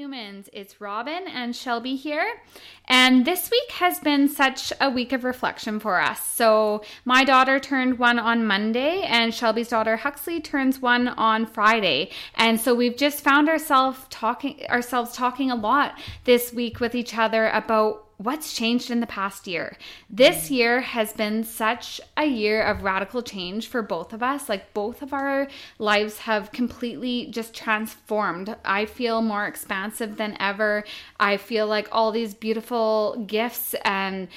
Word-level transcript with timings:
humans. 0.00 0.48
It's 0.54 0.80
Robin 0.80 1.24
and 1.28 1.54
Shelby 1.54 1.94
here. 1.94 2.40
And 2.86 3.26
this 3.26 3.50
week 3.50 3.70
has 3.72 4.00
been 4.00 4.28
such 4.28 4.72
a 4.80 4.88
week 4.88 5.12
of 5.12 5.24
reflection 5.24 5.78
for 5.78 6.00
us. 6.00 6.26
So, 6.26 6.82
my 7.04 7.22
daughter 7.22 7.60
turned 7.60 7.98
one 7.98 8.18
on 8.18 8.46
Monday, 8.46 9.02
and 9.02 9.34
Shelby's 9.34 9.68
daughter 9.68 9.98
Huxley 9.98 10.40
turns 10.40 10.80
one 10.80 11.06
on 11.06 11.44
Friday. 11.44 12.12
And 12.34 12.58
so, 12.58 12.74
we've 12.74 12.96
just 12.96 13.22
found 13.22 13.50
ourselves 13.50 14.00
talking 14.08 14.64
ourselves 14.70 15.12
talking 15.12 15.50
a 15.50 15.54
lot 15.54 16.00
this 16.24 16.50
week 16.50 16.80
with 16.80 16.94
each 16.94 17.14
other 17.18 17.50
about 17.50 18.06
what's 18.20 18.52
changed 18.52 18.90
in 18.90 19.00
the 19.00 19.06
past 19.06 19.46
year. 19.46 19.78
This 20.10 20.50
year 20.50 20.82
has 20.82 21.14
been 21.14 21.42
such 21.42 22.02
a 22.18 22.26
year 22.26 22.62
of 22.62 22.82
radical 22.82 23.22
change 23.22 23.66
for 23.66 23.80
both 23.80 24.12
of 24.12 24.22
us. 24.22 24.46
Like 24.46 24.74
both 24.74 25.00
of 25.00 25.14
our 25.14 25.48
lives 25.78 26.18
have 26.18 26.52
completely 26.52 27.28
just 27.30 27.54
transformed. 27.54 28.54
I 28.62 28.84
feel 28.84 29.22
more 29.22 29.46
expansive 29.46 30.18
than 30.18 30.36
ever. 30.38 30.84
I 31.18 31.38
feel 31.38 31.66
like 31.66 31.88
all 31.92 32.12
these 32.12 32.34
beautiful 32.34 33.24
gifts 33.26 33.74
and 33.86 34.28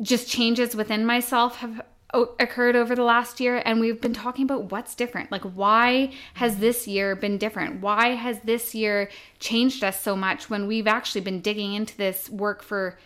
just 0.00 0.30
changes 0.30 0.74
within 0.74 1.04
myself 1.04 1.56
have 1.56 1.82
occurred 2.14 2.76
over 2.76 2.94
the 2.94 3.02
last 3.02 3.40
year 3.40 3.60
and 3.66 3.80
we've 3.80 4.00
been 4.00 4.14
talking 4.14 4.44
about 4.44 4.70
what's 4.70 4.94
different 4.94 5.30
like 5.30 5.42
why 5.42 6.10
has 6.34 6.58
this 6.58 6.86
year 6.86 7.16
been 7.16 7.36
different 7.36 7.80
why 7.80 8.14
has 8.14 8.38
this 8.44 8.74
year 8.74 9.10
changed 9.40 9.82
us 9.82 10.00
so 10.00 10.16
much 10.16 10.48
when 10.48 10.66
we've 10.66 10.86
actually 10.86 11.20
been 11.20 11.40
digging 11.40 11.74
into 11.74 11.94
this 11.96 12.30
work 12.30 12.62
for 12.62 12.96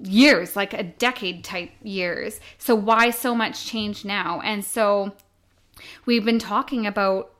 years, 0.00 0.56
like 0.56 0.72
a 0.72 0.82
decade 0.82 1.44
type 1.44 1.70
years. 1.82 2.40
So 2.58 2.74
why 2.74 3.10
so 3.10 3.34
much 3.34 3.66
change 3.66 4.04
now? 4.04 4.40
And 4.42 4.64
so 4.64 5.14
we've 6.06 6.24
been 6.24 6.38
talking 6.38 6.86
about 6.86 7.32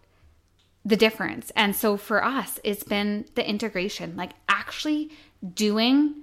the 0.85 0.97
difference. 0.97 1.53
And 1.55 1.77
so 1.77 1.97
for 1.97 2.25
us, 2.25 2.59
it's 2.65 2.83
been 2.83 3.27
the 3.35 3.49
integration, 3.49 4.17
like 4.17 4.33
actually 4.49 5.11
doing 5.55 6.15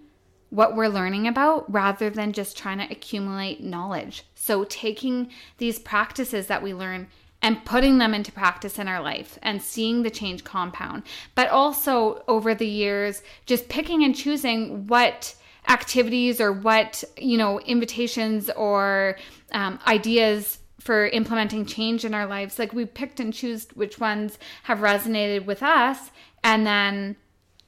what 0.49 0.75
we're 0.75 0.87
learning 0.87 1.27
about 1.27 1.71
rather 1.71 2.09
than 2.09 2.31
just 2.31 2.57
trying 2.57 2.77
to 2.77 2.91
accumulate 2.91 3.63
knowledge. 3.63 4.23
So 4.35 4.63
taking 4.63 5.29
these 5.57 5.79
practices 5.79 6.47
that 6.47 6.63
we 6.63 6.73
learn 6.73 7.07
and 7.41 7.63
putting 7.65 7.97
them 7.97 8.13
into 8.13 8.31
practice 8.31 8.79
in 8.79 8.87
our 8.87 9.01
life 9.01 9.37
and 9.43 9.61
seeing 9.61 10.01
the 10.01 10.09
change 10.09 10.43
compound. 10.43 11.03
But 11.35 11.49
also 11.49 12.23
over 12.27 12.55
the 12.55 12.67
years, 12.67 13.21
just 13.45 13.69
picking 13.69 14.03
and 14.03 14.15
choosing 14.15 14.87
what 14.87 15.35
activities 15.67 16.39
or 16.39 16.51
what 16.51 17.03
you 17.17 17.37
know 17.37 17.59
invitations 17.61 18.49
or 18.51 19.17
um, 19.51 19.79
ideas 19.87 20.59
for 20.79 21.07
implementing 21.07 21.65
change 21.65 22.05
in 22.05 22.13
our 22.13 22.27
lives. 22.27 22.59
Like 22.59 22.71
we 22.71 22.85
picked 22.85 23.19
and 23.19 23.33
choose 23.33 23.67
which 23.73 23.99
ones 23.99 24.37
have 24.63 24.79
resonated 24.79 25.45
with 25.45 25.63
us 25.63 26.11
and 26.43 26.65
then 26.65 27.15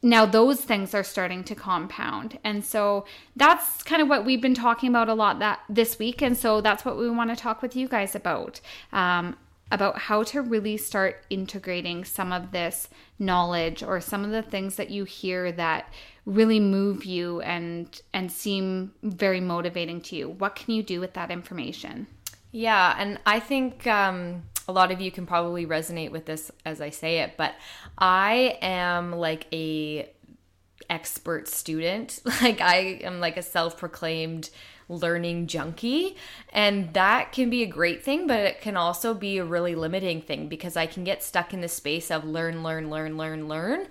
now 0.03 0.25
those 0.27 0.61
things 0.61 0.93
are 0.93 1.03
starting 1.03 1.43
to 1.45 1.55
compound. 1.55 2.37
And 2.43 2.63
so 2.63 3.05
that's 3.35 3.81
kind 3.81 4.01
of 4.01 4.07
what 4.07 4.23
we've 4.23 4.41
been 4.41 4.53
talking 4.53 4.89
about 4.89 5.09
a 5.09 5.15
lot 5.15 5.39
that 5.39 5.61
this 5.67 5.97
week 5.97 6.21
and 6.21 6.37
so 6.37 6.61
that's 6.61 6.85
what 6.85 6.97
we 6.97 7.09
want 7.09 7.31
to 7.31 7.35
talk 7.35 7.63
with 7.63 7.75
you 7.75 7.87
guys 7.87 8.15
about. 8.15 8.61
Um, 8.93 9.35
about 9.71 9.97
how 9.97 10.23
to 10.23 10.41
really 10.41 10.77
start 10.77 11.25
integrating 11.29 12.05
some 12.05 12.31
of 12.31 12.51
this 12.51 12.87
knowledge 13.19 13.83
or 13.83 13.99
some 13.99 14.23
of 14.23 14.31
the 14.31 14.41
things 14.41 14.75
that 14.75 14.89
you 14.89 15.03
hear 15.03 15.51
that 15.51 15.91
really 16.25 16.59
move 16.59 17.05
you 17.05 17.41
and 17.41 18.01
and 18.13 18.31
seem 18.31 18.93
very 19.03 19.41
motivating 19.41 20.01
to 20.01 20.15
you. 20.15 20.29
What 20.29 20.55
can 20.55 20.73
you 20.73 20.83
do 20.83 20.99
with 20.99 21.13
that 21.13 21.31
information? 21.31 22.07
Yeah 22.51 22.95
and 22.97 23.19
i 23.25 23.39
think 23.39 23.85
um 23.87 24.43
a 24.67 24.71
lot 24.71 24.91
of 24.91 24.99
you 24.99 25.11
can 25.11 25.25
probably 25.25 25.65
resonate 25.65 26.11
with 26.11 26.25
this 26.25 26.49
as 26.65 26.81
i 26.81 26.89
say 26.89 27.19
it 27.19 27.33
but 27.37 27.53
i 27.97 28.57
am 28.61 29.13
like 29.13 29.47
a 29.53 30.09
expert 30.89 31.47
student. 31.47 32.19
Like 32.41 32.61
i 32.61 32.99
am 33.03 33.19
like 33.19 33.37
a 33.37 33.41
self-proclaimed 33.41 34.49
learning 34.89 35.47
junkie. 35.47 36.15
And 36.51 36.93
that 36.93 37.31
can 37.31 37.49
be 37.49 37.63
a 37.63 37.67
great 37.67 38.03
thing, 38.03 38.27
but 38.27 38.39
it 38.39 38.61
can 38.61 38.77
also 38.77 39.13
be 39.13 39.37
a 39.37 39.45
really 39.45 39.75
limiting 39.75 40.21
thing 40.21 40.47
because 40.47 40.77
I 40.77 40.85
can 40.85 41.03
get 41.03 41.23
stuck 41.23 41.53
in 41.53 41.61
the 41.61 41.67
space 41.67 42.09
of 42.09 42.23
learn, 42.23 42.63
learn, 42.63 42.89
learn, 42.89 43.17
learn, 43.17 43.47
learn 43.47 43.87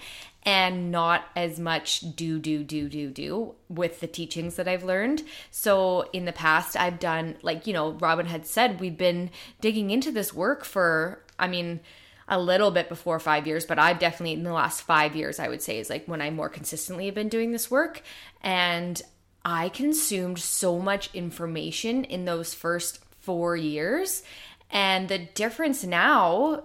and 0.47 0.93
not 0.93 1.25
as 1.35 1.59
much 1.59 2.15
do 2.15 2.39
do 2.39 2.63
do 2.63 2.89
do 2.89 3.11
do 3.11 3.55
with 3.69 3.99
the 3.99 4.07
teachings 4.07 4.55
that 4.55 4.69
I've 4.69 4.85
learned. 4.85 5.25
So 5.51 6.09
in 6.13 6.25
the 6.25 6.33
past 6.33 6.77
I've 6.77 7.01
done 7.01 7.37
like 7.43 7.67
you 7.67 7.73
know 7.73 7.91
Robin 7.93 8.27
had 8.27 8.47
said 8.47 8.81
we've 8.81 8.97
been 8.97 9.31
digging 9.61 9.91
into 9.91 10.13
this 10.13 10.33
work 10.33 10.65
for 10.65 11.21
I 11.39 11.49
mean 11.49 11.81
a 12.29 12.41
little 12.41 12.71
bit 12.71 12.89
before 12.89 13.19
5 13.19 13.47
years 13.47 13.67
but 13.67 13.79
I've 13.79 13.99
definitely 13.99 14.35
in 14.35 14.45
the 14.45 14.53
last 14.53 14.83
5 14.83 15.17
years 15.17 15.41
I 15.41 15.49
would 15.49 15.63
say 15.63 15.79
is 15.79 15.91
like 15.91 16.07
when 16.07 16.23
I 16.23 16.31
more 16.31 16.49
consistently 16.49 17.07
have 17.07 17.15
been 17.15 17.29
doing 17.29 17.51
this 17.51 17.71
work 17.71 18.03
and 18.41 19.03
I 19.49 19.69
consumed 19.69 20.41
so 20.41 20.81
much 20.81 21.09
information 21.15 22.03
in 22.03 22.25
those 22.25 22.53
first 22.53 22.99
four 23.21 23.57
years. 23.57 24.25
And 24.73 25.09
the 25.09 25.19
difference 25.19 25.85
now, 25.85 26.65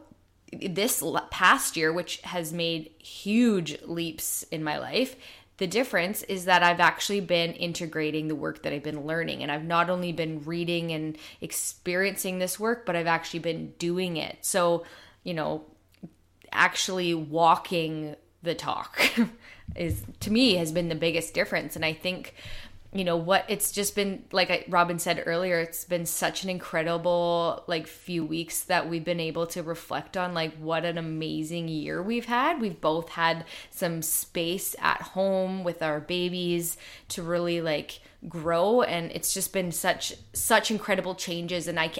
this 0.51 1.03
past 1.29 1.77
year, 1.77 1.93
which 1.93 2.21
has 2.21 2.51
made 2.51 2.89
huge 2.97 3.79
leaps 3.83 4.41
in 4.49 4.63
my 4.63 4.79
life, 4.79 5.15
the 5.57 5.67
difference 5.67 6.23
is 6.23 6.45
that 6.45 6.63
I've 6.63 6.79
actually 6.79 7.19
been 7.19 7.53
integrating 7.53 8.27
the 8.27 8.33
work 8.33 8.63
that 8.63 8.73
I've 8.73 8.81
been 8.81 9.05
learning. 9.05 9.43
And 9.43 9.51
I've 9.51 9.63
not 9.63 9.91
only 9.91 10.11
been 10.11 10.43
reading 10.43 10.91
and 10.91 11.19
experiencing 11.39 12.39
this 12.39 12.59
work, 12.59 12.87
but 12.87 12.95
I've 12.95 13.05
actually 13.05 13.41
been 13.41 13.73
doing 13.77 14.17
it. 14.17 14.39
So, 14.41 14.85
you 15.23 15.35
know, 15.35 15.65
actually 16.51 17.13
walking 17.13 18.15
the 18.41 18.55
talk 18.55 19.07
is 19.75 20.03
to 20.21 20.31
me 20.31 20.55
has 20.55 20.71
been 20.71 20.89
the 20.89 20.95
biggest 20.95 21.35
difference. 21.35 21.75
And 21.75 21.85
I 21.85 21.93
think 21.93 22.33
you 22.93 23.03
know 23.03 23.15
what 23.15 23.45
it's 23.47 23.71
just 23.71 23.95
been 23.95 24.23
like 24.31 24.65
robin 24.67 24.99
said 24.99 25.23
earlier 25.25 25.59
it's 25.59 25.85
been 25.85 26.05
such 26.05 26.43
an 26.43 26.49
incredible 26.49 27.63
like 27.67 27.87
few 27.87 28.25
weeks 28.25 28.63
that 28.63 28.89
we've 28.89 29.05
been 29.05 29.19
able 29.19 29.47
to 29.47 29.63
reflect 29.63 30.17
on 30.17 30.33
like 30.33 30.53
what 30.57 30.83
an 30.83 30.97
amazing 30.97 31.67
year 31.67 32.01
we've 32.01 32.25
had. 32.25 32.59
We've 32.59 32.79
both 32.79 33.09
had 33.09 33.45
some 33.69 34.01
space 34.01 34.75
at 34.79 35.01
home 35.01 35.63
with 35.63 35.81
our 35.81 35.99
babies 35.99 36.77
to 37.09 37.23
really 37.23 37.61
like 37.61 37.99
grow 38.27 38.81
and 38.81 39.11
it's 39.11 39.33
just 39.33 39.51
been 39.51 39.71
such 39.71 40.13
such 40.33 40.69
incredible 40.69 41.15
changes 41.15 41.67
and 41.67 41.79
i 41.79 41.91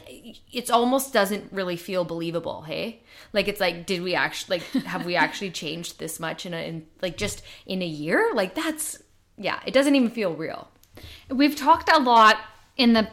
it's 0.52 0.70
almost 0.70 1.12
doesn't 1.12 1.52
really 1.52 1.76
feel 1.76 2.04
believable 2.04 2.62
hey? 2.64 3.02
Like 3.34 3.48
it's 3.48 3.60
like 3.60 3.86
did 3.86 4.02
we 4.02 4.16
actually 4.16 4.60
like 4.60 4.84
have 4.86 5.06
we 5.06 5.16
actually 5.16 5.52
changed 5.64 6.00
this 6.00 6.20
much 6.20 6.46
in 6.46 6.54
a 6.54 6.68
in 6.68 6.86
like 7.02 7.18
just 7.18 7.44
in 7.66 7.82
a 7.82 7.88
year? 7.88 8.32
Like 8.34 8.56
that's 8.56 9.02
yeah 9.38 9.60
it 9.66 9.74
doesn't 9.74 9.96
even 9.96 10.10
feel 10.10 10.34
real 10.34 10.68
We've 11.30 11.56
talked 11.56 11.90
a 11.92 12.00
lot 12.00 12.38
in 12.78 12.94
the 12.94 13.10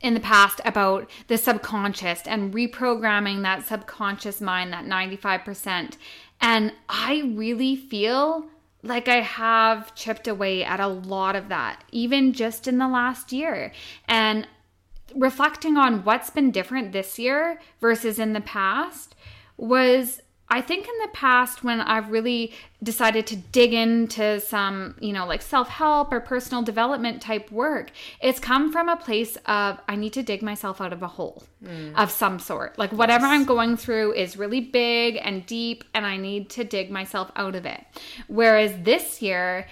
in 0.00 0.14
the 0.14 0.20
past 0.20 0.60
about 0.64 1.08
the 1.28 1.38
subconscious 1.38 2.22
and 2.26 2.52
reprogramming 2.52 3.42
that 3.42 3.64
subconscious 3.64 4.40
mind, 4.40 4.72
that 4.72 4.84
95%. 4.84 5.96
And 6.40 6.72
I 6.88 7.32
really 7.36 7.76
feel 7.76 8.48
like 8.82 9.06
I 9.06 9.20
have 9.20 9.94
chipped 9.94 10.26
away 10.26 10.64
at 10.64 10.80
a 10.80 10.88
lot 10.88 11.36
of 11.36 11.48
that, 11.48 11.84
even 11.92 12.32
just 12.32 12.66
in 12.66 12.78
the 12.78 12.88
last 12.88 13.32
year. 13.32 13.72
And 14.08 14.48
reflecting 15.14 15.76
on 15.76 16.04
what's 16.04 16.30
been 16.30 16.50
different 16.50 16.92
this 16.92 17.18
year 17.18 17.60
versus 17.80 18.18
in 18.18 18.32
the 18.32 18.40
past 18.40 19.14
was 19.56 20.20
I 20.52 20.60
think 20.60 20.86
in 20.86 20.92
the 21.00 21.08
past, 21.14 21.64
when 21.64 21.80
I've 21.80 22.10
really 22.10 22.52
decided 22.82 23.26
to 23.28 23.36
dig 23.36 23.72
into 23.72 24.38
some, 24.38 24.96
you 25.00 25.14
know, 25.14 25.24
like 25.24 25.40
self 25.40 25.70
help 25.70 26.12
or 26.12 26.20
personal 26.20 26.60
development 26.60 27.22
type 27.22 27.50
work, 27.50 27.90
it's 28.20 28.38
come 28.38 28.70
from 28.70 28.90
a 28.90 28.96
place 28.96 29.38
of 29.46 29.80
I 29.88 29.96
need 29.96 30.12
to 30.12 30.22
dig 30.22 30.42
myself 30.42 30.82
out 30.82 30.92
of 30.92 31.02
a 31.02 31.06
hole 31.06 31.42
mm. 31.64 31.96
of 31.96 32.10
some 32.10 32.38
sort. 32.38 32.78
Like 32.78 32.92
whatever 32.92 33.24
yes. 33.24 33.32
I'm 33.32 33.46
going 33.46 33.78
through 33.78 34.12
is 34.12 34.36
really 34.36 34.60
big 34.60 35.18
and 35.22 35.46
deep, 35.46 35.84
and 35.94 36.04
I 36.04 36.18
need 36.18 36.50
to 36.50 36.64
dig 36.64 36.90
myself 36.90 37.32
out 37.34 37.54
of 37.54 37.64
it. 37.64 37.82
Whereas 38.26 38.74
this 38.82 39.22
year, 39.22 39.66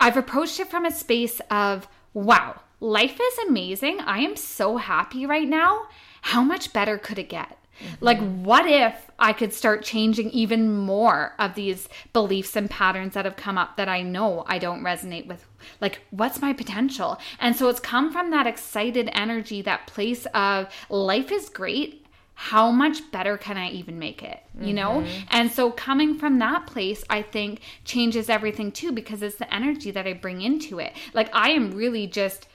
I've 0.00 0.16
approached 0.16 0.58
it 0.58 0.68
from 0.68 0.84
a 0.84 0.90
space 0.90 1.40
of 1.52 1.86
wow, 2.14 2.60
life 2.80 3.20
is 3.22 3.38
amazing. 3.46 4.00
I 4.00 4.18
am 4.18 4.34
so 4.34 4.78
happy 4.78 5.24
right 5.24 5.46
now. 5.46 5.82
How 6.22 6.42
much 6.42 6.72
better 6.72 6.98
could 6.98 7.20
it 7.20 7.28
get? 7.28 7.59
Mm-hmm. 7.80 8.04
Like, 8.04 8.18
what 8.18 8.66
if 8.66 9.10
I 9.18 9.32
could 9.32 9.52
start 9.52 9.82
changing 9.82 10.30
even 10.30 10.76
more 10.76 11.34
of 11.38 11.54
these 11.54 11.88
beliefs 12.12 12.56
and 12.56 12.70
patterns 12.70 13.14
that 13.14 13.24
have 13.24 13.36
come 13.36 13.58
up 13.58 13.76
that 13.76 13.88
I 13.88 14.02
know 14.02 14.44
I 14.46 14.58
don't 14.58 14.82
resonate 14.82 15.26
with? 15.26 15.46
Like, 15.80 16.00
what's 16.10 16.40
my 16.40 16.52
potential? 16.52 17.18
And 17.38 17.56
so 17.56 17.68
it's 17.68 17.80
come 17.80 18.12
from 18.12 18.30
that 18.30 18.46
excited 18.46 19.10
energy, 19.12 19.62
that 19.62 19.86
place 19.86 20.26
of 20.34 20.68
life 20.88 21.32
is 21.32 21.48
great. 21.48 22.06
How 22.34 22.70
much 22.70 23.10
better 23.10 23.36
can 23.36 23.58
I 23.58 23.68
even 23.68 23.98
make 23.98 24.22
it? 24.22 24.40
You 24.58 24.72
know? 24.72 25.02
Mm-hmm. 25.02 25.26
And 25.30 25.52
so 25.52 25.70
coming 25.70 26.18
from 26.18 26.38
that 26.38 26.66
place, 26.66 27.04
I 27.10 27.20
think 27.20 27.60
changes 27.84 28.30
everything 28.30 28.72
too, 28.72 28.92
because 28.92 29.22
it's 29.22 29.36
the 29.36 29.52
energy 29.52 29.90
that 29.90 30.06
I 30.06 30.14
bring 30.14 30.40
into 30.40 30.78
it. 30.78 30.94
Like, 31.12 31.28
I 31.34 31.50
am 31.50 31.72
really 31.72 32.06
just 32.06 32.48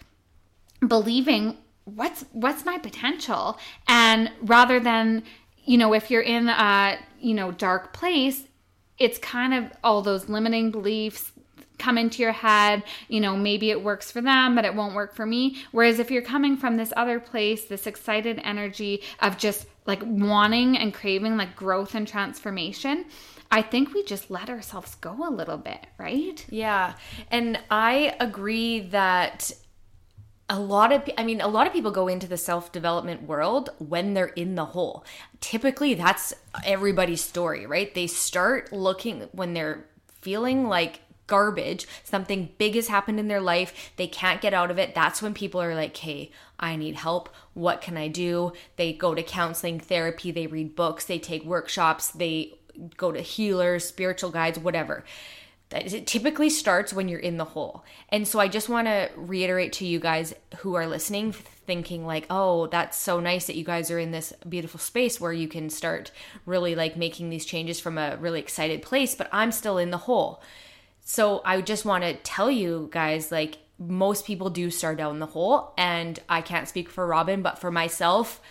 believing 0.88 1.58
what's 1.86 2.26
what's 2.32 2.66
my 2.66 2.78
potential 2.78 3.58
and 3.88 4.32
rather 4.42 4.80
than 4.80 5.24
you 5.64 5.78
know 5.78 5.94
if 5.94 6.12
you're 6.12 6.22
in 6.22 6.50
a 6.50 6.98
you 7.20 7.34
know 7.34 7.52
dark 7.52 7.94
place 7.94 8.44
it's 8.98 9.18
kind 9.20 9.54
of 9.54 9.72
all 9.84 10.02
those 10.02 10.30
limiting 10.30 10.72
beliefs 10.72 11.32
come 11.78 11.98
into 11.98 12.22
your 12.22 12.32
head. 12.32 12.84
You 13.08 13.22
know, 13.22 13.36
maybe 13.36 13.70
it 13.72 13.84
works 13.84 14.12
for 14.12 14.22
them, 14.22 14.56
but 14.56 14.66
it 14.66 14.76
won't 14.76 14.96
work 14.96 15.16
for 15.16 15.26
me. 15.26 15.58
Whereas 15.72 16.00
if 16.00 16.12
you're 16.12 16.22
coming 16.22 16.58
from 16.58 16.78
this 16.78 16.94
other 16.96 17.20
place, 17.20 17.66
this 17.66 17.88
excited 17.88 18.40
energy 18.44 19.02
of 19.20 19.38
just 19.38 19.68
like 19.86 20.02
wanting 20.04 20.78
and 20.78 20.94
craving 20.94 21.38
like 21.38 21.56
growth 21.56 21.96
and 21.96 22.08
transformation, 22.08 23.06
I 23.52 23.62
think 23.62 23.94
we 23.94 24.04
just 24.04 24.32
let 24.32 24.50
ourselves 24.50 24.96
go 24.96 25.28
a 25.28 25.30
little 25.30 25.58
bit, 25.58 25.86
right? 25.98 26.44
Yeah. 26.50 26.96
And 27.30 27.60
I 27.70 28.16
agree 28.20 28.82
that 28.90 29.52
a 30.48 30.60
lot 30.60 30.92
of 30.92 31.10
i 31.18 31.24
mean 31.24 31.42
a 31.42 31.48
lot 31.48 31.66
of 31.66 31.74
people 31.74 31.92
go 31.92 32.08
into 32.08 32.28
the 32.28 32.38
self-development 32.38 33.24
world 33.24 33.70
when 33.80 34.14
they're 34.14 34.28
in 34.28 34.56
the 34.56 34.66
hole. 34.66 35.04
Typically 35.40 35.94
that's 35.94 36.34
everybody's 36.64 37.24
story 37.24 37.66
right? 37.66 37.94
They 37.94 38.08
start 38.08 38.72
looking 38.72 39.28
when 39.32 39.54
they're 39.54 39.86
feeling 40.22 40.68
like 40.68 41.02
garbage 41.28 41.88
something 42.04 42.50
big 42.60 42.76
has 42.76 42.88
happened 42.88 43.20
in 43.20 43.28
their 43.28 43.42
life 43.42 43.92
they 43.96 44.06
can't 44.06 44.42
get 44.42 44.54
out 44.54 44.70
of 44.70 44.78
it 44.78 44.94
that's 44.94 45.24
when 45.24 45.34
people 45.34 45.60
are 45.60 45.74
like 45.74 45.98
hey 45.98 46.32
i 46.60 46.76
need 46.76 46.96
help. 46.96 47.30
What 47.56 47.82
can 47.82 47.98
i 47.98 48.08
do? 48.08 48.54
They 48.76 48.94
go 48.94 49.16
to 49.16 49.24
counseling 49.24 49.80
therapy 49.80 50.32
they 50.32 50.46
read 50.46 50.76
books 50.76 51.06
they 51.06 51.18
take 51.18 51.44
workshops 51.44 52.10
they 52.10 52.60
go 52.98 53.12
to 53.12 53.22
healers 53.22 53.86
spiritual 53.86 54.30
guides 54.30 54.60
whatever 54.60 55.04
it 55.76 56.08
typically 56.08 56.50
starts 56.50 56.94
when 56.94 57.08
you're 57.08 57.20
in 57.20 57.38
the 57.38 57.46
hole. 57.46 57.84
And 58.10 58.28
so 58.28 58.40
I 58.40 58.48
just 58.48 58.70
want 58.70 58.88
to 58.88 59.10
reiterate 59.16 59.74
to 59.74 59.86
you 59.86 60.00
guys 60.00 60.34
who 60.58 60.76
are 60.76 60.88
listening, 60.88 61.32
thinking 61.32 62.06
like, 62.06 62.26
oh, 62.30 62.68
that's 62.68 62.98
so 62.98 63.20
nice 63.20 63.48
that 63.48 63.56
you 63.56 63.64
guys 63.64 63.92
are 63.92 64.00
in 64.00 64.12
this 64.12 64.34
beautiful 64.48 64.80
space 64.80 65.20
where 65.20 65.34
you 65.34 65.48
can 65.48 65.70
start 65.70 66.12
really 66.46 66.76
like 66.76 66.98
making 66.98 67.30
these 67.30 67.46
changes 67.46 67.80
from 67.80 67.98
a 67.98 68.18
really 68.18 68.40
excited 68.40 68.82
place, 68.82 69.16
but 69.16 69.30
I'm 69.32 69.52
still 69.52 69.78
in 69.78 69.92
the 69.92 69.98
hole. 69.98 70.42
So 71.04 71.42
I 71.46 71.62
just 71.62 71.86
want 71.86 72.04
to 72.04 72.16
tell 72.16 72.50
you 72.50 72.90
guys 72.92 73.32
like, 73.32 73.58
most 73.78 74.26
people 74.26 74.50
do 74.50 74.72
start 74.72 74.98
down 74.98 75.20
the 75.20 75.26
hole. 75.26 75.74
And 75.78 76.20
I 76.30 76.42
can't 76.42 76.68
speak 76.68 76.90
for 76.90 77.06
Robin, 77.06 77.42
but 77.42 77.60
for 77.60 77.72
myself, 77.72 78.42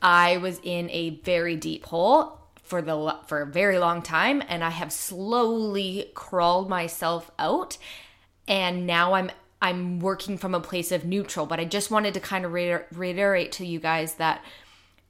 I 0.00 0.38
was 0.38 0.60
in 0.62 0.88
a 0.90 1.10
very 1.20 1.56
deep 1.56 1.84
hole 1.86 2.39
for 2.70 2.80
the 2.80 3.16
for 3.26 3.42
a 3.42 3.46
very 3.46 3.78
long 3.78 4.00
time 4.00 4.42
and 4.48 4.62
I 4.62 4.70
have 4.70 4.92
slowly 4.92 6.10
crawled 6.14 6.70
myself 6.70 7.30
out 7.38 7.76
and 8.46 8.86
now 8.86 9.14
I'm 9.14 9.30
I'm 9.60 9.98
working 9.98 10.38
from 10.38 10.54
a 10.54 10.60
place 10.60 10.92
of 10.92 11.04
neutral 11.04 11.46
but 11.46 11.58
I 11.58 11.64
just 11.64 11.90
wanted 11.90 12.14
to 12.14 12.20
kind 12.20 12.44
of 12.44 12.52
reiterate 12.52 13.52
to 13.52 13.66
you 13.66 13.80
guys 13.80 14.14
that 14.14 14.42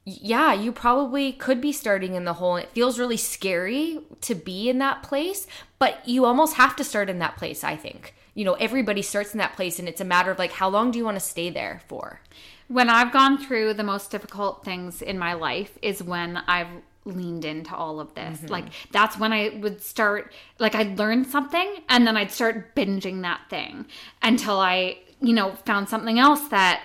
yeah, 0.07 0.55
you 0.55 0.73
probably 0.73 1.33
could 1.33 1.61
be 1.61 1.73
starting 1.73 2.15
in 2.15 2.25
the 2.25 2.33
hole. 2.33 2.57
It 2.57 2.71
feels 2.71 2.99
really 2.99 3.19
scary 3.19 4.01
to 4.23 4.35
be 4.35 4.71
in 4.71 4.79
that 4.79 5.03
place, 5.03 5.47
but 5.79 6.09
you 6.09 6.25
almost 6.25 6.57
have 6.57 6.75
to 6.77 6.85
start 6.85 7.11
in 7.11 7.19
that 7.19 7.37
place, 7.37 7.62
I 7.62 7.77
think. 7.77 8.15
You 8.35 8.45
know, 8.45 8.55
everybody 8.55 9.03
starts 9.03 9.35
in 9.35 9.39
that 9.39 9.55
place 9.55 9.79
and 9.79 9.89
it's 9.89 10.01
a 10.01 10.05
matter 10.07 10.31
of 10.31 10.39
like 10.39 10.53
how 10.53 10.71
long 10.71 10.91
do 10.91 10.99
you 10.99 11.05
want 11.05 11.17
to 11.17 11.21
stay 11.21 11.51
there 11.51 11.83
for? 11.87 12.21
When 12.69 12.89
I've 12.89 13.12
gone 13.12 13.37
through 13.37 13.75
the 13.75 13.83
most 13.83 14.11
difficult 14.11 14.65
things 14.65 15.03
in 15.03 15.19
my 15.19 15.35
life 15.35 15.77
is 15.83 16.03
when 16.03 16.39
I've 16.49 16.69
leaned 17.05 17.44
into 17.44 17.75
all 17.75 18.00
of 18.00 18.14
this. 18.14 18.38
Mm-hmm. 18.38 18.49
Like 18.49 18.67
that's 18.93 19.19
when 19.19 19.32
I 19.32 19.58
would 19.61 19.82
start 19.82 20.32
like 20.58 20.75
I'd 20.75 20.99
learn 20.99 21.25
something 21.25 21.79
and 21.88 22.06
then 22.06 22.17
I'd 22.17 22.31
start 22.31 22.75
binging 22.75 23.23
that 23.23 23.41
thing 23.49 23.87
until 24.23 24.58
I, 24.58 24.99
you 25.20 25.32
know, 25.32 25.52
found 25.52 25.88
something 25.88 26.19
else 26.19 26.49
that 26.49 26.82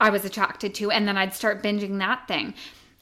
I 0.00 0.10
was 0.10 0.24
attracted 0.24 0.74
to 0.76 0.90
and 0.90 1.06
then 1.06 1.16
I'd 1.16 1.34
start 1.34 1.62
binging 1.62 1.98
that 1.98 2.28
thing. 2.28 2.54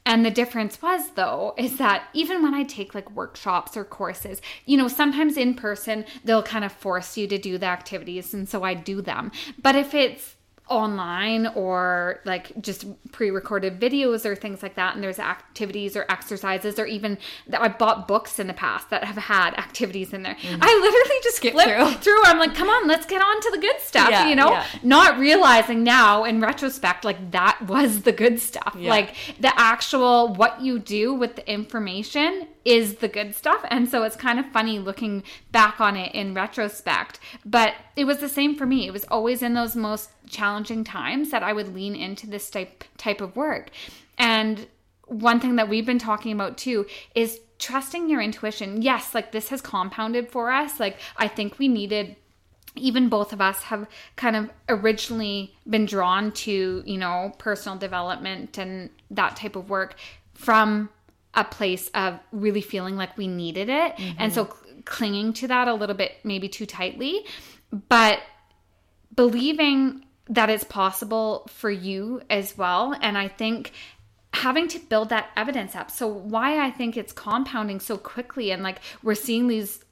And 0.03 0.25
the 0.25 0.31
difference 0.31 0.81
was, 0.81 1.11
though, 1.11 1.53
is 1.57 1.77
that 1.77 2.07
even 2.13 2.41
when 2.41 2.55
I 2.55 2.63
take 2.63 2.95
like 2.95 3.11
workshops 3.11 3.77
or 3.77 3.83
courses, 3.83 4.41
you 4.65 4.75
know, 4.75 4.87
sometimes 4.87 5.37
in 5.37 5.53
person, 5.53 6.05
they'll 6.25 6.41
kind 6.41 6.65
of 6.65 6.71
force 6.71 7.17
you 7.17 7.27
to 7.27 7.37
do 7.37 7.59
the 7.59 7.67
activities. 7.67 8.33
And 8.33 8.49
so 8.49 8.63
I 8.63 8.73
do 8.73 9.01
them. 9.01 9.31
But 9.61 9.75
if 9.75 9.93
it's 9.93 10.35
online 10.71 11.47
or 11.47 12.21
like 12.25 12.59
just 12.61 12.85
pre-recorded 13.11 13.79
videos 13.79 14.25
or 14.25 14.35
things 14.35 14.63
like 14.63 14.75
that 14.75 14.95
and 14.95 15.03
there's 15.03 15.19
activities 15.19 15.95
or 15.95 16.05
exercises 16.09 16.79
or 16.79 16.85
even 16.85 17.17
that 17.47 17.61
I 17.61 17.67
bought 17.67 18.07
books 18.07 18.39
in 18.39 18.47
the 18.47 18.53
past 18.53 18.89
that 18.89 19.03
have 19.03 19.17
had 19.17 19.53
activities 19.55 20.13
in 20.13 20.23
there. 20.23 20.35
Mm-hmm. 20.35 20.61
I 20.61 20.67
literally 20.67 21.19
just 21.23 21.37
skip 21.37 21.53
through. 21.53 21.91
through. 22.01 22.23
I'm 22.23 22.39
like, 22.39 22.55
come 22.55 22.69
on, 22.69 22.87
let's 22.87 23.05
get 23.05 23.21
on 23.21 23.41
to 23.41 23.51
the 23.51 23.57
good 23.57 23.79
stuff, 23.81 24.09
yeah, 24.09 24.27
you 24.27 24.35
know? 24.35 24.51
Yeah. 24.51 24.65
Not 24.83 25.19
realizing 25.19 25.83
now 25.83 26.23
in 26.23 26.39
retrospect 26.39 27.03
like 27.03 27.31
that 27.31 27.61
was 27.67 28.03
the 28.03 28.11
good 28.11 28.39
stuff. 28.39 28.75
Yeah. 28.79 28.89
Like 28.89 29.15
the 29.39 29.51
actual 29.59 30.33
what 30.33 30.61
you 30.61 30.79
do 30.79 31.13
with 31.13 31.35
the 31.35 31.51
information 31.51 32.47
is 32.63 32.95
the 32.95 33.07
good 33.07 33.35
stuff. 33.35 33.65
And 33.69 33.89
so 33.89 34.03
it's 34.03 34.15
kind 34.15 34.39
of 34.39 34.45
funny 34.51 34.79
looking 34.79 35.23
back 35.51 35.81
on 35.81 35.97
it 35.97 36.13
in 36.13 36.33
retrospect. 36.33 37.19
But 37.45 37.73
it 37.95 38.05
was 38.05 38.19
the 38.19 38.29
same 38.29 38.55
for 38.55 38.65
me. 38.65 38.87
It 38.87 38.91
was 38.91 39.03
always 39.05 39.41
in 39.41 39.53
those 39.53 39.75
most 39.75 40.11
challenging 40.27 40.60
times 40.63 41.31
that 41.31 41.43
I 41.43 41.53
would 41.53 41.73
lean 41.73 41.95
into 41.95 42.27
this 42.27 42.49
type 42.49 42.83
type 42.97 43.21
of 43.21 43.35
work. 43.35 43.69
And 44.17 44.67
one 45.05 45.39
thing 45.39 45.55
that 45.57 45.67
we've 45.67 45.85
been 45.85 45.99
talking 45.99 46.31
about 46.31 46.57
too 46.57 46.85
is 47.15 47.39
trusting 47.59 48.09
your 48.09 48.21
intuition. 48.21 48.81
Yes, 48.81 49.13
like 49.13 49.31
this 49.31 49.49
has 49.49 49.61
compounded 49.61 50.31
for 50.31 50.51
us. 50.51 50.79
Like 50.79 50.97
I 51.17 51.27
think 51.27 51.59
we 51.59 51.67
needed 51.67 52.15
even 52.75 53.09
both 53.09 53.33
of 53.33 53.41
us 53.41 53.63
have 53.63 53.87
kind 54.15 54.35
of 54.35 54.49
originally 54.69 55.53
been 55.69 55.85
drawn 55.85 56.31
to, 56.31 56.83
you 56.85 56.97
know, 56.97 57.33
personal 57.37 57.77
development 57.77 58.57
and 58.57 58.89
that 59.09 59.35
type 59.35 59.55
of 59.55 59.69
work 59.69 59.95
from 60.33 60.89
a 61.33 61.43
place 61.43 61.89
of 61.93 62.19
really 62.31 62.61
feeling 62.61 62.95
like 62.95 63.17
we 63.17 63.27
needed 63.27 63.69
it. 63.69 63.95
Mm-hmm. 63.95 64.17
And 64.19 64.33
so 64.33 64.45
cl- 64.45 64.81
clinging 64.85 65.33
to 65.33 65.47
that 65.47 65.67
a 65.67 65.73
little 65.73 65.95
bit, 65.95 66.13
maybe 66.23 66.47
too 66.49 66.65
tightly, 66.65 67.25
but 67.89 68.19
believing 69.15 70.05
that 70.31 70.49
it's 70.49 70.63
possible 70.63 71.47
for 71.49 71.69
you 71.69 72.21
as 72.29 72.57
well. 72.57 72.95
And 73.01 73.17
I 73.17 73.27
think 73.27 73.73
having 74.33 74.67
to 74.69 74.79
build 74.79 75.09
that 75.09 75.29
evidence 75.35 75.75
up. 75.75 75.91
So, 75.91 76.07
why 76.07 76.65
I 76.65 76.71
think 76.71 76.97
it's 76.97 77.13
compounding 77.13 77.79
so 77.79 77.97
quickly 77.97 78.51
and 78.51 78.63
like 78.63 78.79
we're 79.03 79.13
seeing 79.13 79.47
these 79.47 79.83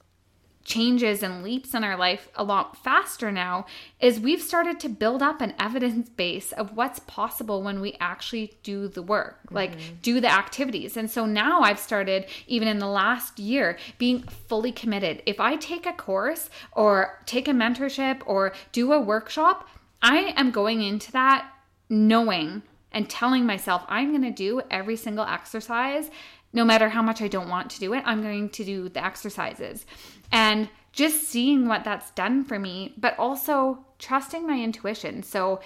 changes 0.70 1.24
and 1.24 1.42
leaps 1.42 1.74
in 1.74 1.84
our 1.84 1.98
life 1.98 2.30
a 2.36 2.44
lot 2.44 2.78
faster 2.84 3.32
now 3.32 3.66
is 4.00 4.20
we've 4.20 4.42
started 4.42 4.80
to 4.80 4.88
build 4.88 5.24
up 5.24 5.42
an 5.42 5.54
evidence 5.58 6.08
base 6.10 6.52
of 6.52 6.76
what's 6.76 7.00
possible 7.00 7.64
when 7.64 7.82
we 7.82 7.98
actually 8.00 8.54
do 8.62 8.88
the 8.88 9.02
work, 9.02 9.40
mm-hmm. 9.46 9.56
like 9.56 10.02
do 10.04 10.22
the 10.22 10.32
activities. 10.32 10.96
And 10.96 11.10
so 11.10 11.26
now 11.26 11.62
I've 11.62 11.80
started, 11.80 12.26
even 12.46 12.68
in 12.68 12.78
the 12.78 12.88
last 12.88 13.40
year, 13.40 13.78
being 13.98 14.22
fully 14.22 14.72
committed. 14.72 15.24
If 15.26 15.40
I 15.40 15.56
take 15.56 15.88
a 15.88 15.94
course 15.94 16.52
or 16.74 17.20
take 17.26 17.48
a 17.48 17.52
mentorship 17.52 18.22
or 18.28 18.54
do 18.72 18.94
a 18.94 19.02
workshop, 19.02 19.68
I 20.02 20.34
am 20.38 20.52
going 20.52 20.82
into 20.82 21.12
that 21.12 21.52
knowing 21.90 22.64
and 22.92 23.10
telling 23.10 23.46
myself 23.46 23.84
I'm 23.88 24.10
going 24.10 24.24
to 24.24 24.32
do 24.32 24.62
every 24.70 24.96
single 24.96 25.26
exercise 25.26 26.10
no 26.54 26.66
matter 26.66 26.90
how 26.90 27.02
much 27.02 27.22
I 27.22 27.28
don't 27.28 27.50
want 27.50 27.70
to 27.72 27.80
do 27.80 27.94
it, 27.94 28.04
I'm 28.06 28.22
going 28.22 28.50
to 28.50 28.64
do 28.64 28.90
the 28.90 29.04
exercises 29.04 29.86
and 30.32 30.70
just 30.92 31.24
seeing 31.24 31.68
what 31.68 31.84
that's 31.84 32.12
done 32.12 32.44
for 32.44 32.58
me, 32.58 32.94
but 32.98 33.18
also 33.20 33.86
trusting 34.00 34.48
my 34.48 34.60
intuition. 34.60 35.22
So, 35.24 35.60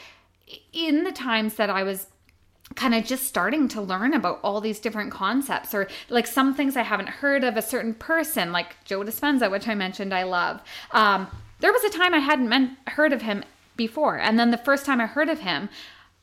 in 0.74 1.04
the 1.04 1.12
times 1.12 1.56
that 1.56 1.70
I 1.70 1.84
was 1.84 2.08
kind 2.76 2.94
of 2.94 3.06
just 3.06 3.26
starting 3.26 3.68
to 3.70 3.82
learn 3.82 4.14
about 4.14 4.40
all 4.44 4.60
these 4.60 4.80
different 4.80 5.12
concepts 5.12 5.74
or 5.74 5.88
like 6.10 6.28
some 6.28 6.54
things 6.54 6.76
I 6.76 6.82
haven't 6.82 7.10
heard 7.10 7.44
of 7.44 7.56
a 7.56 7.62
certain 7.62 7.94
person, 7.94 8.52
like 8.52 8.84
Joe 8.84 9.04
Dispenza, 9.04 9.50
which 9.50 9.68
I 9.68 9.76
mentioned 9.76 10.14
I 10.14 10.24
love. 10.24 10.62
Um, 10.92 11.28
there 11.60 11.72
was 11.72 11.84
a 11.84 11.90
time 11.90 12.14
I 12.14 12.20
hadn't 12.20 12.50
men- 12.50 12.78
heard 12.88 13.14
of 13.14 13.22
him 13.22 13.44
before. 13.76 14.18
And 14.18 14.40
then 14.40 14.52
the 14.52 14.58
first 14.58 14.86
time 14.86 15.02
I 15.02 15.06
heard 15.06 15.30
of 15.30 15.40
him, 15.40 15.70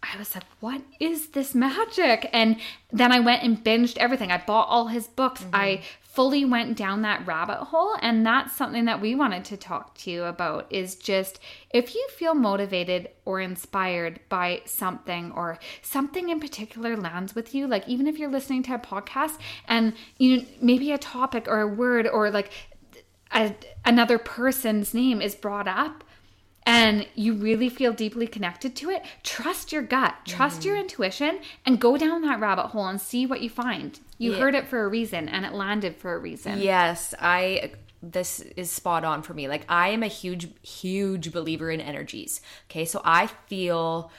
I 0.02 0.16
was 0.16 0.34
like, 0.34 0.44
what 0.60 0.80
is 0.98 1.28
this 1.28 1.54
magic? 1.54 2.30
And 2.32 2.56
then 2.90 3.12
I 3.12 3.20
went 3.20 3.42
and 3.42 3.62
binged 3.62 3.98
everything. 3.98 4.32
I 4.32 4.38
bought 4.38 4.68
all 4.68 4.86
his 4.86 5.06
books. 5.06 5.42
Mm-hmm. 5.42 5.54
I 5.54 5.82
fully 6.00 6.44
went 6.44 6.76
down 6.76 7.02
that 7.02 7.24
rabbit 7.26 7.58
hole. 7.64 7.94
And 8.00 8.24
that's 8.24 8.56
something 8.56 8.86
that 8.86 9.00
we 9.00 9.14
wanted 9.14 9.44
to 9.46 9.56
talk 9.56 9.94
to 9.98 10.10
you 10.10 10.24
about 10.24 10.66
is 10.70 10.96
just 10.96 11.38
if 11.70 11.94
you 11.94 12.08
feel 12.16 12.34
motivated 12.34 13.10
or 13.26 13.40
inspired 13.40 14.20
by 14.28 14.62
something 14.64 15.32
or 15.32 15.58
something 15.82 16.30
in 16.30 16.40
particular 16.40 16.96
lands 16.96 17.34
with 17.34 17.54
you, 17.54 17.66
like 17.66 17.86
even 17.86 18.06
if 18.06 18.18
you're 18.18 18.30
listening 18.30 18.62
to 18.64 18.74
a 18.74 18.78
podcast 18.78 19.38
and 19.68 19.92
you 20.16 20.38
know, 20.38 20.44
maybe 20.62 20.90
a 20.92 20.98
topic 20.98 21.46
or 21.46 21.60
a 21.60 21.68
word 21.68 22.08
or 22.08 22.30
like 22.30 22.50
a, 23.32 23.54
another 23.84 24.18
person's 24.18 24.94
name 24.94 25.20
is 25.20 25.34
brought 25.34 25.68
up 25.68 26.04
and 26.66 27.06
you 27.14 27.34
really 27.34 27.68
feel 27.68 27.92
deeply 27.92 28.26
connected 28.26 28.76
to 28.76 28.90
it, 28.90 29.02
trust 29.22 29.72
your 29.72 29.82
gut, 29.82 30.14
trust 30.26 30.60
mm. 30.60 30.66
your 30.66 30.76
intuition, 30.76 31.40
and 31.64 31.80
go 31.80 31.96
down 31.96 32.22
that 32.22 32.40
rabbit 32.40 32.68
hole 32.68 32.86
and 32.86 33.00
see 33.00 33.26
what 33.26 33.40
you 33.40 33.48
find. 33.48 33.98
You 34.18 34.32
yeah. 34.32 34.38
heard 34.38 34.54
it 34.54 34.68
for 34.68 34.84
a 34.84 34.88
reason 34.88 35.28
and 35.28 35.44
it 35.44 35.52
landed 35.52 35.96
for 35.96 36.14
a 36.14 36.18
reason. 36.18 36.60
Yes, 36.60 37.14
I 37.18 37.72
this 38.02 38.40
is 38.56 38.70
spot 38.70 39.04
on 39.04 39.22
for 39.22 39.34
me. 39.34 39.48
Like 39.48 39.64
I 39.68 39.88
am 39.88 40.02
a 40.02 40.08
huge 40.08 40.48
huge 40.62 41.32
believer 41.32 41.70
in 41.70 41.80
energies. 41.80 42.40
Okay? 42.70 42.84
So 42.84 43.00
I 43.04 43.26
feel 43.26 44.10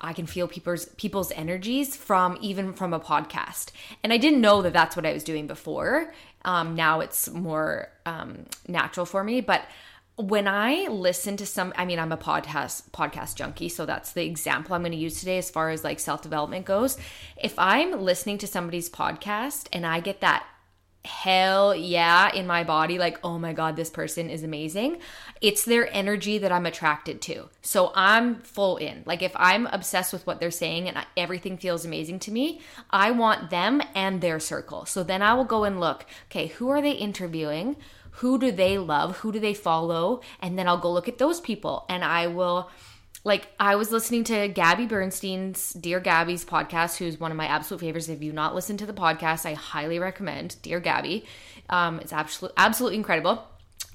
I 0.00 0.12
can 0.12 0.26
feel 0.26 0.48
people's 0.48 0.86
people's 0.96 1.30
energies 1.32 1.94
from 1.94 2.36
even 2.40 2.72
from 2.72 2.92
a 2.92 3.00
podcast. 3.00 3.70
And 4.02 4.12
I 4.12 4.18
didn't 4.18 4.40
know 4.40 4.62
that 4.62 4.72
that's 4.72 4.96
what 4.96 5.06
I 5.06 5.12
was 5.12 5.24
doing 5.24 5.46
before 5.46 6.12
Um, 6.44 6.74
now 6.74 7.00
it's 7.00 7.30
more 7.30 7.88
um, 8.04 8.46
natural 8.66 9.06
for 9.06 9.22
me, 9.22 9.40
but 9.40 9.62
when 10.16 10.46
I 10.46 10.88
listen 10.88 11.36
to 11.38 11.46
some, 11.46 11.72
I 11.76 11.84
mean, 11.84 11.98
I'm 11.98 12.12
a 12.12 12.18
podcast 12.18 12.90
podcast 12.90 13.36
junkie, 13.36 13.68
so 13.68 13.86
that's 13.86 14.12
the 14.12 14.24
example 14.24 14.74
I'm 14.74 14.82
going 14.82 14.92
to 14.92 14.98
use 14.98 15.20
today 15.20 15.38
as 15.38 15.50
far 15.50 15.70
as 15.70 15.84
like 15.84 16.00
self 16.00 16.22
development 16.22 16.66
goes. 16.66 16.98
If 17.42 17.58
I'm 17.58 18.02
listening 18.02 18.38
to 18.38 18.46
somebody's 18.46 18.90
podcast 18.90 19.68
and 19.72 19.86
I 19.86 20.00
get 20.00 20.20
that 20.20 20.44
hell 21.04 21.74
yeah 21.74 22.32
in 22.32 22.46
my 22.46 22.62
body 22.62 22.96
like 22.96 23.18
oh 23.24 23.36
my 23.36 23.52
god 23.52 23.74
this 23.74 23.90
person 23.90 24.30
is 24.30 24.44
amazing 24.44 24.98
it's 25.40 25.64
their 25.64 25.92
energy 25.92 26.38
that 26.38 26.52
i'm 26.52 26.64
attracted 26.64 27.20
to. 27.20 27.48
So 27.60 27.90
i'm 27.96 28.36
full 28.42 28.76
in. 28.76 29.02
Like 29.04 29.20
if 29.20 29.32
i'm 29.34 29.66
obsessed 29.66 30.12
with 30.12 30.24
what 30.28 30.38
they're 30.38 30.52
saying 30.52 30.88
and 30.88 31.04
everything 31.16 31.58
feels 31.58 31.84
amazing 31.84 32.20
to 32.20 32.30
me 32.30 32.60
i 32.90 33.10
want 33.10 33.50
them 33.50 33.82
and 33.96 34.20
their 34.20 34.38
circle. 34.38 34.86
So 34.86 35.02
then 35.02 35.22
i 35.22 35.34
will 35.34 35.44
go 35.44 35.64
and 35.64 35.80
look 35.80 36.06
okay 36.30 36.46
who 36.46 36.68
are 36.68 36.80
they 36.80 36.92
interviewing 36.92 37.74
who 38.16 38.38
do 38.38 38.50
they 38.50 38.78
love 38.78 39.18
who 39.18 39.32
do 39.32 39.40
they 39.40 39.54
follow 39.54 40.20
and 40.40 40.58
then 40.58 40.68
i'll 40.68 40.78
go 40.78 40.92
look 40.92 41.08
at 41.08 41.18
those 41.18 41.40
people 41.40 41.84
and 41.88 42.04
i 42.04 42.26
will 42.26 42.70
like 43.24 43.48
I 43.60 43.76
was 43.76 43.92
listening 43.92 44.24
to 44.24 44.48
Gabby 44.48 44.86
Bernstein's 44.86 45.72
Dear 45.74 46.00
Gabby's 46.00 46.44
podcast, 46.44 46.96
who's 46.96 47.20
one 47.20 47.30
of 47.30 47.36
my 47.36 47.46
absolute 47.46 47.80
favorites. 47.80 48.08
If 48.08 48.22
you've 48.22 48.34
not 48.34 48.54
listened 48.54 48.80
to 48.80 48.86
the 48.86 48.92
podcast, 48.92 49.46
I 49.46 49.54
highly 49.54 49.98
recommend 49.98 50.56
Dear 50.62 50.80
Gabby. 50.80 51.24
Um, 51.70 52.00
it's 52.00 52.12
absolutely 52.12 52.54
absolutely 52.56 52.96
incredible. 52.96 53.44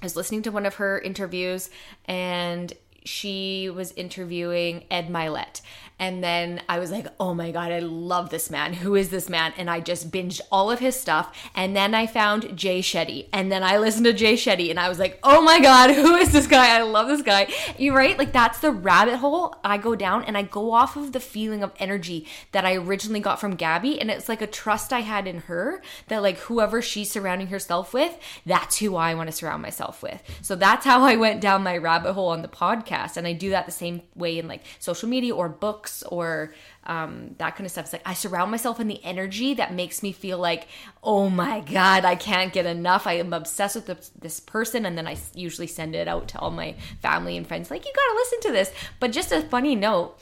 I 0.00 0.04
was 0.04 0.16
listening 0.16 0.42
to 0.42 0.50
one 0.50 0.64
of 0.64 0.76
her 0.76 0.98
interviews, 0.98 1.70
and 2.06 2.72
she 3.04 3.68
was 3.68 3.92
interviewing 3.92 4.84
Ed 4.90 5.08
Mylett. 5.08 5.60
And 5.98 6.22
then 6.22 6.62
I 6.68 6.78
was 6.78 6.92
like, 6.92 7.06
oh 7.18 7.34
my 7.34 7.50
God, 7.50 7.72
I 7.72 7.80
love 7.80 8.30
this 8.30 8.50
man. 8.50 8.72
Who 8.72 8.94
is 8.94 9.10
this 9.10 9.28
man? 9.28 9.52
And 9.56 9.68
I 9.68 9.80
just 9.80 10.10
binged 10.10 10.40
all 10.52 10.70
of 10.70 10.78
his 10.78 10.98
stuff. 10.98 11.36
And 11.54 11.74
then 11.74 11.94
I 11.94 12.06
found 12.06 12.56
Jay 12.56 12.80
Shetty. 12.80 13.26
And 13.32 13.50
then 13.50 13.64
I 13.64 13.78
listened 13.78 14.04
to 14.06 14.12
Jay 14.12 14.34
Shetty 14.34 14.70
and 14.70 14.78
I 14.78 14.88
was 14.88 14.98
like, 14.98 15.18
oh 15.22 15.42
my 15.42 15.60
God, 15.60 15.90
who 15.94 16.14
is 16.16 16.32
this 16.32 16.46
guy? 16.46 16.76
I 16.76 16.82
love 16.82 17.08
this 17.08 17.22
guy. 17.22 17.48
You 17.76 17.96
right? 17.96 18.16
Like 18.16 18.32
that's 18.32 18.60
the 18.60 18.70
rabbit 18.70 19.16
hole 19.16 19.56
I 19.64 19.78
go 19.78 19.96
down 19.96 20.24
and 20.24 20.36
I 20.36 20.42
go 20.42 20.72
off 20.72 20.96
of 20.96 21.12
the 21.12 21.20
feeling 21.20 21.62
of 21.62 21.72
energy 21.78 22.26
that 22.52 22.64
I 22.64 22.76
originally 22.76 23.20
got 23.20 23.40
from 23.40 23.56
Gabby. 23.56 24.00
And 24.00 24.10
it's 24.10 24.28
like 24.28 24.42
a 24.42 24.46
trust 24.46 24.92
I 24.92 25.00
had 25.00 25.26
in 25.26 25.42
her 25.42 25.82
that 26.06 26.22
like 26.22 26.38
whoever 26.38 26.80
she's 26.80 27.10
surrounding 27.10 27.48
herself 27.48 27.92
with, 27.92 28.16
that's 28.46 28.78
who 28.78 28.94
I 28.94 29.14
want 29.14 29.28
to 29.28 29.36
surround 29.36 29.62
myself 29.62 30.02
with. 30.02 30.22
So 30.42 30.54
that's 30.54 30.84
how 30.84 31.02
I 31.02 31.16
went 31.16 31.40
down 31.40 31.62
my 31.62 31.76
rabbit 31.76 32.12
hole 32.12 32.28
on 32.28 32.42
the 32.42 32.48
podcast. 32.48 33.16
And 33.16 33.26
I 33.26 33.32
do 33.32 33.50
that 33.50 33.66
the 33.66 33.72
same 33.72 34.02
way 34.14 34.38
in 34.38 34.46
like 34.46 34.62
social 34.78 35.08
media 35.08 35.34
or 35.34 35.48
books 35.48 35.87
books 35.88 36.02
or 36.04 36.52
um, 36.84 37.34
that 37.38 37.56
kind 37.56 37.66
of 37.66 37.70
stuff. 37.70 37.86
It's 37.86 37.92
like 37.92 38.02
I 38.06 38.14
surround 38.14 38.50
myself 38.50 38.80
in 38.80 38.88
the 38.88 39.02
energy 39.04 39.54
that 39.54 39.74
makes 39.74 40.02
me 40.02 40.12
feel 40.12 40.38
like, 40.38 40.68
oh 41.02 41.28
my 41.28 41.60
God, 41.60 42.04
I 42.04 42.14
can't 42.14 42.52
get 42.52 42.66
enough. 42.66 43.06
I 43.06 43.14
am 43.14 43.32
obsessed 43.32 43.76
with 43.76 43.86
this, 43.86 44.10
this 44.18 44.40
person. 44.40 44.86
And 44.86 44.96
then 44.96 45.06
I 45.06 45.16
usually 45.34 45.66
send 45.66 45.94
it 45.94 46.08
out 46.08 46.28
to 46.28 46.38
all 46.38 46.50
my 46.50 46.74
family 47.02 47.36
and 47.36 47.46
friends, 47.46 47.70
like, 47.70 47.84
you 47.84 47.92
got 47.94 48.12
to 48.12 48.14
listen 48.14 48.40
to 48.40 48.52
this. 48.52 48.72
But 49.00 49.12
just 49.12 49.32
a 49.32 49.42
funny 49.42 49.74
note 49.74 50.18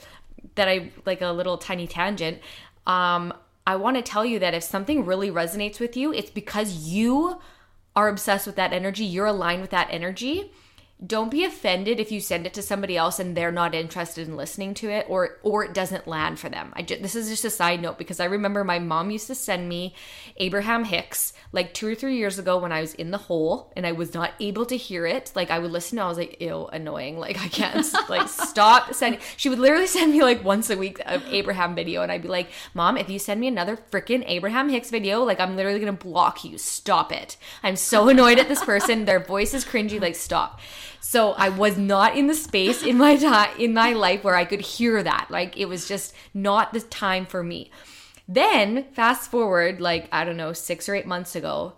that 0.54 0.68
I 0.68 0.90
like 1.04 1.23
a 1.23 1.30
little 1.30 1.58
tiny 1.58 1.87
tangent. 1.87 2.38
Um, 2.87 3.32
I 3.66 3.76
want 3.76 3.96
to 3.96 4.02
tell 4.02 4.25
you 4.25 4.38
that 4.38 4.54
if 4.54 4.62
something 4.62 5.04
really 5.04 5.30
resonates 5.30 5.80
with 5.80 5.96
you, 5.96 6.12
it's 6.12 6.30
because 6.30 6.88
you 6.88 7.40
are 7.96 8.08
obsessed 8.08 8.46
with 8.46 8.56
that 8.56 8.73
energy, 8.73 9.04
you're 9.04 9.26
aligned 9.26 9.62
with 9.62 9.70
that 9.70 9.88
energy 9.90 10.52
don't 11.05 11.31
be 11.31 11.45
offended 11.45 12.00
if 12.00 12.11
you 12.11 12.21
send 12.21 12.47
it 12.47 12.55
to 12.55 12.62
somebody 12.62 12.97
else 12.97 13.19
and 13.19 13.37
they're 13.37 13.53
not 13.53 13.75
interested 13.75 14.26
in 14.26 14.35
listening 14.35 14.73
to 14.73 14.88
it 14.88 15.05
or 15.11 15.38
or 15.43 15.62
it 15.62 15.75
doesn't 15.75 16.09
land 16.09 16.38
for 16.38 16.49
them. 16.49 16.73
I 16.75 16.83
this 16.83 17.15
is 17.15 17.29
just 17.29 17.45
a 17.45 17.50
side 17.50 17.83
note 17.83 17.99
because 17.99 18.19
I 18.19 18.25
remember 18.25 18.65
my 18.65 18.79
mom 18.79 19.11
used 19.11 19.26
to 19.26 19.35
send 19.35 19.69
me 19.69 19.95
Abraham 20.38 20.85
Hicks 20.85 21.35
like 21.53 21.75
2 21.75 21.88
or 21.88 21.95
3 21.95 22.17
years 22.17 22.38
ago 22.38 22.59
when 22.59 22.73
I 22.73 22.81
was 22.81 22.95
in 22.95 23.11
the 23.11 23.19
hole 23.19 23.75
and 23.76 23.87
I 23.87 23.93
was 23.93 24.15
not 24.15 24.33
able 24.41 24.65
to 24.67 24.76
hear 24.76 25.05
it. 25.05 25.33
Like 25.35 25.50
I 25.50 25.59
would 25.59 25.71
listen 25.71 25.99
and 25.99 26.07
I 26.07 26.09
was 26.09 26.17
like 26.17 26.41
ew 26.41 26.67
annoying. 26.69 27.19
Like 27.19 27.38
I 27.43 27.49
can't 27.49 27.87
like 28.09 28.29
stop 28.29 28.95
sending 28.95 29.21
She 29.37 29.50
would 29.50 29.59
literally 29.59 29.87
send 29.87 30.12
me 30.12 30.23
like 30.23 30.43
once 30.45 30.71
a 30.71 30.79
week 30.79 31.00
of 31.05 31.23
Abraham 31.26 31.75
video 31.75 32.00
and 32.00 32.11
I'd 32.11 32.23
be 32.23 32.29
like, 32.29 32.49
"Mom, 32.73 32.97
if 32.97 33.11
you 33.11 33.19
send 33.19 33.38
me 33.38 33.49
another 33.49 33.76
freaking 33.76 34.25
Abraham 34.26 34.71
Hicks 34.71 34.88
video, 34.88 35.23
like 35.25 35.41
I'm 35.41 35.57
literally 35.57 35.79
going 35.79 35.95
to 35.95 36.05
block 36.05 36.43
you. 36.43 36.57
Stop 36.57 37.12
it. 37.12 37.37
I'm 37.62 37.76
so 37.76 38.09
annoyed 38.12 38.38
at 38.38 38.49
this 38.49 38.65
person. 38.65 39.05
Their 39.05 39.21
voice 39.21 39.53
is 39.53 39.62
cringy. 39.62 40.00
Like 40.00 40.15
stop." 40.15 40.59
So 41.00 41.33
I 41.33 41.49
was 41.49 41.76
not 41.76 42.17
in 42.17 42.26
the 42.26 42.35
space 42.35 42.83
in 42.83 42.99
my 42.99 43.17
time 43.17 43.50
in 43.59 43.75
my 43.75 43.93
life 43.93 44.25
where 44.25 44.37
I 44.37 44.45
could 44.45 44.61
hear 44.61 45.03
that. 45.03 45.29
Like 45.31 45.57
it 45.57 45.67
was 45.67 45.88
just 45.88 46.15
not 46.35 46.73
the 46.73 46.81
time 46.81 47.26
for 47.26 47.43
me. 47.43 47.71
Then 48.29 48.85
fast 48.93 49.31
forward 49.31 49.81
like 49.81 50.09
I 50.12 50.25
don't 50.25 50.37
know 50.37 50.53
6 50.53 50.88
or 50.88 50.95
8 50.95 51.07
months 51.07 51.37
ago, 51.37 51.75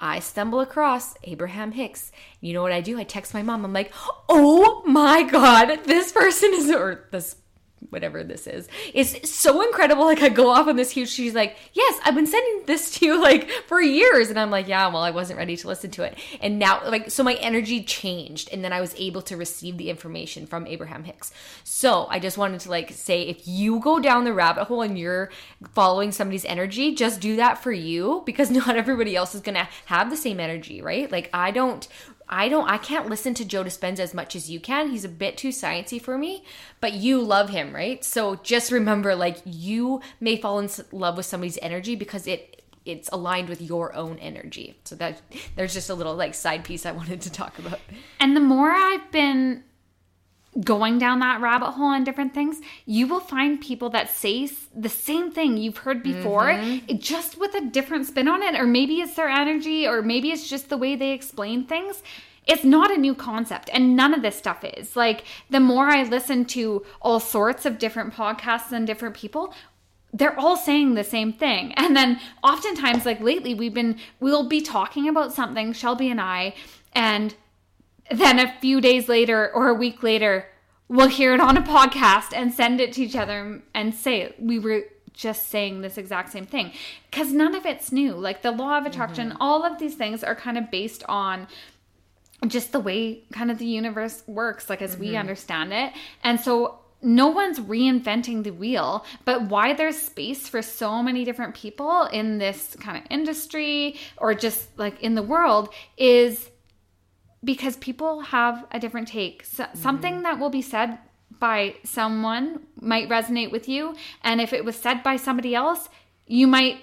I 0.00 0.18
stumble 0.20 0.60
across 0.60 1.14
Abraham 1.24 1.72
Hicks. 1.72 2.10
You 2.40 2.54
know 2.54 2.62
what 2.62 2.72
I 2.72 2.80
do? 2.80 2.98
I 2.98 3.04
text 3.04 3.34
my 3.34 3.42
mom. 3.42 3.64
I'm 3.64 3.72
like, 3.74 3.92
"Oh 4.28 4.82
my 4.86 5.22
god, 5.22 5.84
this 5.84 6.10
person 6.10 6.52
is 6.54 6.70
or 6.70 7.08
this 7.12 7.36
whatever 7.88 8.22
this 8.22 8.46
is 8.46 8.68
is 8.94 9.18
so 9.24 9.62
incredible. 9.62 10.00
Like 10.10 10.22
i 10.22 10.28
go 10.28 10.50
off 10.50 10.66
on 10.66 10.74
this 10.74 10.90
huge 10.90 11.08
she's 11.08 11.34
like 11.34 11.56
yes 11.72 12.00
i've 12.04 12.16
been 12.16 12.26
sending 12.26 12.66
this 12.66 12.98
to 12.98 13.06
you 13.06 13.22
like 13.22 13.48
for 13.68 13.80
years. 13.80 14.28
And 14.28 14.40
i'm 14.40 14.50
like 14.50 14.66
yeah 14.66 14.88
well 14.88 15.02
i 15.02 15.10
wasn't 15.10 15.38
ready 15.38 15.56
to 15.56 15.68
listen 15.68 15.90
to 15.92 16.02
it. 16.02 16.18
And 16.40 16.58
now 16.58 16.82
like 16.84 17.10
so 17.10 17.22
my 17.22 17.34
energy 17.34 17.82
changed 17.84 18.48
and 18.52 18.64
then 18.64 18.72
i 18.72 18.80
was 18.80 18.94
able 18.96 19.22
to 19.22 19.36
receive 19.36 19.76
the 19.76 19.88
information 19.88 20.46
from 20.46 20.66
abraham 20.66 21.04
hicks. 21.04 21.32
So 21.62 22.06
i 22.10 22.18
just 22.18 22.38
wanted 22.38 22.60
to 22.62 22.70
like 22.70 22.90
say 22.90 23.22
if 23.22 23.46
you 23.46 23.78
go 23.78 24.00
down 24.00 24.24
the 24.24 24.32
rabbit 24.32 24.64
hole 24.64 24.82
and 24.82 24.98
you're 24.98 25.30
following 25.72 26.10
somebody's 26.10 26.44
energy 26.44 26.94
just 26.94 27.20
do 27.20 27.36
that 27.36 27.62
for 27.62 27.72
you 27.72 28.22
because 28.26 28.50
not 28.50 28.74
everybody 28.76 29.14
else 29.14 29.34
is 29.34 29.40
gonna 29.40 29.68
have 29.86 30.10
the 30.10 30.16
same 30.16 30.40
energy 30.40 30.82
right? 30.82 31.10
Like 31.12 31.30
i 31.32 31.52
don't 31.52 31.86
I 32.32 32.48
don't 32.48 32.70
I 32.70 32.78
can't 32.78 33.10
listen 33.10 33.34
to 33.34 33.44
Joe 33.44 33.64
Dispenza 33.64 33.98
as 33.98 34.14
much 34.14 34.36
as 34.36 34.48
you 34.48 34.60
can. 34.60 34.90
He's 34.90 35.04
a 35.04 35.08
bit 35.08 35.36
too 35.36 35.48
sciencey 35.48 36.00
for 36.00 36.16
me, 36.16 36.44
but 36.80 36.92
you 36.92 37.20
love 37.20 37.50
him, 37.50 37.74
right? 37.74 38.02
So 38.04 38.36
just 38.36 38.70
remember 38.70 39.16
like 39.16 39.38
you 39.44 40.00
may 40.20 40.40
fall 40.40 40.60
in 40.60 40.70
love 40.92 41.16
with 41.16 41.26
somebody's 41.26 41.58
energy 41.60 41.96
because 41.96 42.28
it 42.28 42.62
it's 42.86 43.08
aligned 43.12 43.48
with 43.48 43.60
your 43.60 43.94
own 43.94 44.18
energy. 44.18 44.78
So 44.84 44.94
that 44.96 45.20
there's 45.56 45.74
just 45.74 45.90
a 45.90 45.94
little 45.94 46.14
like 46.14 46.34
side 46.34 46.64
piece 46.64 46.86
I 46.86 46.92
wanted 46.92 47.20
to 47.22 47.32
talk 47.32 47.58
about. 47.58 47.80
And 48.20 48.36
the 48.36 48.40
more 48.40 48.70
I've 48.70 49.10
been 49.10 49.64
going 50.64 50.98
down 50.98 51.20
that 51.20 51.40
rabbit 51.40 51.72
hole 51.72 51.86
on 51.86 52.02
different 52.02 52.34
things, 52.34 52.60
you 52.84 53.06
will 53.06 53.20
find 53.20 53.60
people 53.60 53.88
that 53.90 54.10
say 54.10 54.48
the 54.74 54.88
same 54.88 55.30
thing 55.30 55.56
you've 55.56 55.78
heard 55.78 56.02
before, 56.02 56.46
mm-hmm. 56.46 56.96
just 56.96 57.38
with 57.38 57.54
a 57.54 57.66
different 57.66 58.06
spin 58.06 58.26
on 58.26 58.42
it. 58.42 58.58
Or 58.58 58.66
maybe 58.66 59.00
it's 59.00 59.14
their 59.14 59.28
energy, 59.28 59.86
or 59.86 60.02
maybe 60.02 60.30
it's 60.30 60.48
just 60.48 60.68
the 60.68 60.76
way 60.76 60.96
they 60.96 61.12
explain 61.12 61.64
things. 61.64 62.02
It's 62.46 62.64
not 62.64 62.90
a 62.90 62.96
new 62.96 63.14
concept, 63.14 63.70
and 63.72 63.94
none 63.94 64.12
of 64.12 64.22
this 64.22 64.36
stuff 64.36 64.64
is. 64.64 64.96
Like, 64.96 65.24
the 65.50 65.60
more 65.60 65.86
I 65.86 66.02
listen 66.02 66.44
to 66.46 66.84
all 67.00 67.20
sorts 67.20 67.64
of 67.64 67.78
different 67.78 68.12
podcasts 68.12 68.72
and 68.72 68.86
different 68.86 69.14
people, 69.14 69.54
they're 70.12 70.38
all 70.38 70.56
saying 70.56 70.94
the 70.94 71.04
same 71.04 71.32
thing. 71.32 71.72
And 71.80 71.96
then 71.96 72.20
oftentimes, 72.42 73.06
like 73.06 73.20
lately, 73.20 73.54
we've 73.54 73.74
been, 73.74 73.98
we'll 74.18 74.48
be 74.48 74.60
talking 74.60 75.08
about 75.08 75.32
something, 75.32 75.72
Shelby 75.72 76.10
and 76.10 76.20
I, 76.20 76.54
and 76.92 77.34
then 78.10 78.38
a 78.38 78.52
few 78.60 78.80
days 78.80 79.08
later 79.08 79.50
or 79.54 79.68
a 79.68 79.74
week 79.74 80.02
later, 80.02 80.46
we'll 80.88 81.08
hear 81.08 81.34
it 81.34 81.40
on 81.40 81.56
a 81.56 81.62
podcast 81.62 82.34
and 82.34 82.52
send 82.52 82.80
it 82.80 82.92
to 82.94 83.02
each 83.02 83.16
other 83.16 83.62
and 83.74 83.94
say 83.94 84.34
we 84.38 84.58
were 84.58 84.84
just 85.12 85.48
saying 85.48 85.80
this 85.80 85.98
exact 85.98 86.32
same 86.32 86.46
thing 86.46 86.72
because 87.10 87.32
none 87.32 87.54
of 87.54 87.66
it's 87.66 87.92
new. 87.92 88.12
Like 88.12 88.42
the 88.42 88.50
law 88.50 88.78
of 88.78 88.86
attraction, 88.86 89.28
mm-hmm. 89.30 89.42
all 89.42 89.64
of 89.64 89.78
these 89.78 89.94
things 89.94 90.24
are 90.24 90.34
kind 90.34 90.58
of 90.58 90.70
based 90.70 91.04
on 91.08 91.46
just 92.46 92.72
the 92.72 92.80
way 92.80 93.22
kind 93.32 93.50
of 93.50 93.58
the 93.58 93.66
universe 93.66 94.22
works, 94.26 94.70
like 94.70 94.82
as 94.82 94.92
mm-hmm. 94.92 95.10
we 95.10 95.16
understand 95.16 95.72
it. 95.72 95.92
And 96.24 96.40
so 96.40 96.78
no 97.02 97.28
one's 97.28 97.58
reinventing 97.60 98.44
the 98.44 98.50
wheel, 98.50 99.04
but 99.24 99.42
why 99.48 99.72
there's 99.72 99.96
space 99.96 100.48
for 100.48 100.62
so 100.62 101.02
many 101.02 101.24
different 101.24 101.54
people 101.54 102.04
in 102.04 102.38
this 102.38 102.76
kind 102.80 102.98
of 102.98 103.04
industry 103.10 103.96
or 104.16 104.34
just 104.34 104.76
like 104.78 105.00
in 105.02 105.14
the 105.14 105.22
world 105.22 105.72
is 105.96 106.50
because 107.42 107.76
people 107.76 108.20
have 108.20 108.66
a 108.70 108.78
different 108.78 109.08
take. 109.08 109.44
So, 109.44 109.64
mm-hmm. 109.64 109.78
Something 109.78 110.22
that 110.22 110.38
will 110.38 110.50
be 110.50 110.62
said 110.62 110.98
by 111.38 111.76
someone 111.84 112.66
might 112.80 113.08
resonate 113.08 113.50
with 113.50 113.68
you, 113.68 113.96
and 114.22 114.40
if 114.40 114.52
it 114.52 114.64
was 114.64 114.76
said 114.76 115.02
by 115.02 115.16
somebody 115.16 115.54
else, 115.54 115.88
you 116.26 116.46
might 116.46 116.78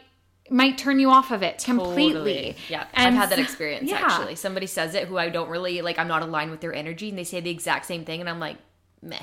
might 0.50 0.78
turn 0.78 0.98
you 0.98 1.10
off 1.10 1.32
of 1.32 1.44
it 1.44 1.62
completely. 1.64 2.14
Totally. 2.14 2.56
Yeah, 2.70 2.88
and 2.94 3.16
I've 3.16 3.22
had 3.22 3.30
that 3.32 3.40
experience 3.40 3.90
yeah. 3.90 4.02
actually. 4.02 4.36
Somebody 4.36 4.68
says 4.68 4.96
it 4.96 5.08
who 5.08 5.18
I 5.18 5.30
don't 5.30 5.50
really 5.50 5.82
like. 5.82 6.00
I'm 6.00 6.08
not 6.08 6.22
aligned 6.22 6.52
with 6.52 6.62
their 6.62 6.74
energy, 6.74 7.10
and 7.10 7.18
they 7.18 7.24
say 7.24 7.40
the 7.40 7.50
exact 7.52 7.86
same 7.86 8.06
thing, 8.06 8.20
and 8.20 8.30
I'm 8.30 8.40
like, 8.40 8.58
meh. 9.02 9.20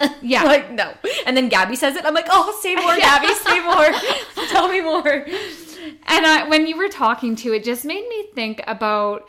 Yeah, 0.22 0.44
like 0.44 0.70
no. 0.70 0.94
And 1.26 1.36
then 1.36 1.48
Gabby 1.48 1.74
says 1.74 1.96
it. 1.96 2.04
I'm 2.04 2.14
like, 2.14 2.28
oh, 2.30 2.56
say 2.62 2.74
more, 2.76 2.96
Gabby, 2.98 3.34
say 3.34 3.60
more. 3.60 4.46
Tell 4.48 4.68
me 4.68 4.80
more. 4.80 5.26
And 6.06 6.26
I, 6.26 6.46
when 6.48 6.66
you 6.66 6.76
were 6.76 6.88
talking 6.88 7.34
to 7.36 7.52
it, 7.52 7.64
just 7.64 7.84
made 7.84 8.06
me 8.08 8.28
think 8.34 8.60
about 8.66 9.28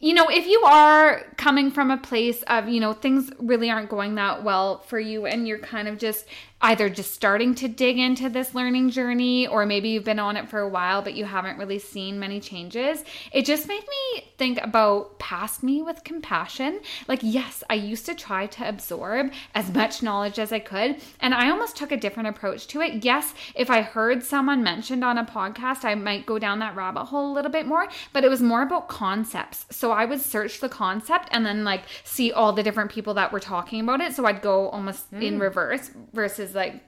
you 0.00 0.14
know, 0.14 0.28
if 0.28 0.46
you 0.46 0.60
are 0.62 1.26
coming 1.36 1.70
from 1.70 1.90
a 1.90 1.98
place 1.98 2.42
of, 2.44 2.68
you 2.68 2.80
know, 2.80 2.94
things 2.94 3.30
really 3.38 3.70
aren't 3.70 3.90
going 3.90 4.14
that 4.14 4.42
well 4.42 4.78
for 4.78 4.98
you 4.98 5.26
and 5.26 5.46
you're 5.46 5.58
kind 5.58 5.86
of 5.86 5.98
just 5.98 6.24
either 6.62 6.88
just 6.88 7.14
starting 7.14 7.54
to 7.54 7.68
dig 7.68 7.98
into 7.98 8.28
this 8.28 8.54
learning 8.54 8.90
journey 8.90 9.46
or 9.46 9.64
maybe 9.64 9.88
you've 9.88 10.04
been 10.04 10.18
on 10.18 10.36
it 10.36 10.48
for 10.48 10.60
a 10.60 10.68
while 10.68 11.00
but 11.02 11.14
you 11.14 11.24
haven't 11.24 11.58
really 11.58 11.78
seen 11.78 12.18
many 12.18 12.40
changes, 12.40 13.04
it 13.32 13.44
just 13.44 13.66
made 13.66 13.82
me 13.82 14.24
think 14.36 14.62
about 14.62 15.18
past 15.18 15.62
me 15.62 15.82
with 15.82 16.04
compassion. 16.04 16.80
Like, 17.08 17.20
yes, 17.22 17.62
I 17.70 17.74
used 17.74 18.06
to 18.06 18.14
try 18.14 18.46
to 18.46 18.68
absorb 18.68 19.32
as 19.54 19.72
much 19.72 20.02
knowledge 20.02 20.38
as 20.38 20.52
I 20.52 20.58
could, 20.58 20.96
and 21.20 21.34
I 21.34 21.50
almost 21.50 21.76
took 21.76 21.92
a 21.92 21.96
different 21.96 22.28
approach 22.28 22.66
to 22.68 22.80
it. 22.80 23.04
Yes, 23.04 23.34
if 23.54 23.70
I 23.70 23.82
heard 23.82 24.22
someone 24.22 24.62
mentioned 24.62 25.04
on 25.04 25.18
a 25.18 25.24
podcast, 25.24 25.84
I 25.84 25.94
might 25.94 26.26
go 26.26 26.38
down 26.38 26.58
that 26.60 26.76
rabbit 26.76 27.06
hole 27.06 27.30
a 27.30 27.34
little 27.34 27.50
bit 27.50 27.66
more, 27.66 27.88
but 28.12 28.24
it 28.24 28.30
was 28.30 28.42
more 28.42 28.62
about 28.62 28.88
concepts. 28.88 29.66
So 29.70 29.92
I 29.92 30.04
would 30.04 30.20
search 30.20 30.60
the 30.60 30.68
concept 30.68 31.28
and 31.32 31.44
then 31.44 31.64
like 31.64 31.82
see 32.04 32.32
all 32.32 32.52
the 32.52 32.62
different 32.62 32.90
people 32.90 33.14
that 33.14 33.32
were 33.32 33.40
talking 33.40 33.80
about 33.80 34.00
it. 34.00 34.14
So 34.14 34.26
I'd 34.26 34.42
go 34.42 34.68
almost 34.68 35.12
mm. 35.12 35.22
in 35.22 35.38
reverse 35.38 35.90
versus 36.12 36.49
is 36.50 36.54
like 36.54 36.82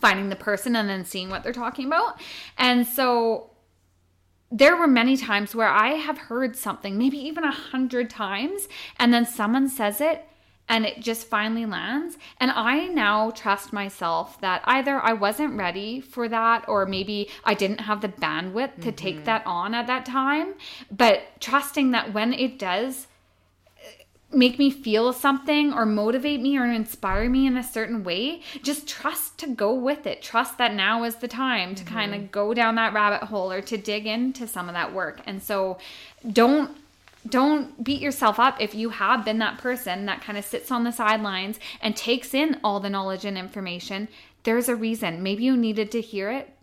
finding 0.00 0.28
the 0.28 0.36
person 0.36 0.76
and 0.76 0.88
then 0.88 1.04
seeing 1.04 1.30
what 1.30 1.42
they're 1.42 1.52
talking 1.52 1.86
about. 1.86 2.20
And 2.58 2.86
so 2.86 3.50
there 4.50 4.76
were 4.76 4.86
many 4.86 5.16
times 5.16 5.54
where 5.54 5.68
I 5.68 5.94
have 5.94 6.18
heard 6.18 6.56
something, 6.56 6.96
maybe 6.98 7.18
even 7.18 7.44
a 7.44 7.50
hundred 7.50 8.10
times, 8.10 8.68
and 8.98 9.12
then 9.12 9.26
someone 9.26 9.68
says 9.68 10.00
it 10.00 10.24
and 10.68 10.84
it 10.84 11.00
just 11.00 11.28
finally 11.28 11.64
lands. 11.64 12.18
And 12.40 12.50
I 12.50 12.88
now 12.88 13.30
trust 13.30 13.72
myself 13.72 14.40
that 14.40 14.62
either 14.64 15.00
I 15.00 15.12
wasn't 15.12 15.56
ready 15.56 16.00
for 16.00 16.28
that 16.28 16.68
or 16.68 16.86
maybe 16.86 17.30
I 17.44 17.54
didn't 17.54 17.80
have 17.80 18.00
the 18.00 18.08
bandwidth 18.08 18.74
to 18.76 18.80
mm-hmm. 18.80 18.90
take 18.90 19.24
that 19.24 19.42
on 19.46 19.74
at 19.74 19.86
that 19.86 20.04
time. 20.04 20.54
But 20.90 21.22
trusting 21.40 21.92
that 21.92 22.12
when 22.12 22.32
it 22.32 22.58
does, 22.58 23.06
make 24.36 24.58
me 24.58 24.70
feel 24.70 25.12
something 25.12 25.72
or 25.72 25.86
motivate 25.86 26.40
me 26.40 26.58
or 26.58 26.66
inspire 26.66 27.28
me 27.28 27.46
in 27.46 27.56
a 27.56 27.62
certain 27.62 28.04
way, 28.04 28.42
just 28.62 28.86
trust 28.86 29.38
to 29.38 29.46
go 29.48 29.72
with 29.72 30.06
it. 30.06 30.22
Trust 30.22 30.58
that 30.58 30.74
now 30.74 31.04
is 31.04 31.16
the 31.16 31.28
time 31.28 31.74
to 31.74 31.84
mm-hmm. 31.84 31.94
kind 31.94 32.14
of 32.14 32.30
go 32.30 32.54
down 32.54 32.74
that 32.76 32.92
rabbit 32.92 33.24
hole 33.24 33.50
or 33.50 33.62
to 33.62 33.76
dig 33.76 34.06
into 34.06 34.46
some 34.46 34.68
of 34.68 34.74
that 34.74 34.92
work. 34.92 35.20
And 35.26 35.42
so 35.42 35.78
don't 36.32 36.76
don't 37.28 37.82
beat 37.82 38.00
yourself 38.00 38.38
up 38.38 38.60
if 38.60 38.72
you 38.72 38.90
have 38.90 39.24
been 39.24 39.38
that 39.38 39.58
person 39.58 40.06
that 40.06 40.22
kind 40.22 40.38
of 40.38 40.44
sits 40.44 40.70
on 40.70 40.84
the 40.84 40.92
sidelines 40.92 41.58
and 41.80 41.96
takes 41.96 42.32
in 42.34 42.56
all 42.62 42.78
the 42.78 42.88
knowledge 42.88 43.24
and 43.24 43.36
information. 43.36 44.06
There's 44.44 44.68
a 44.68 44.76
reason. 44.76 45.24
Maybe 45.24 45.42
you 45.42 45.56
needed 45.56 45.90
to 45.90 46.00
hear 46.00 46.30
it 46.30 46.55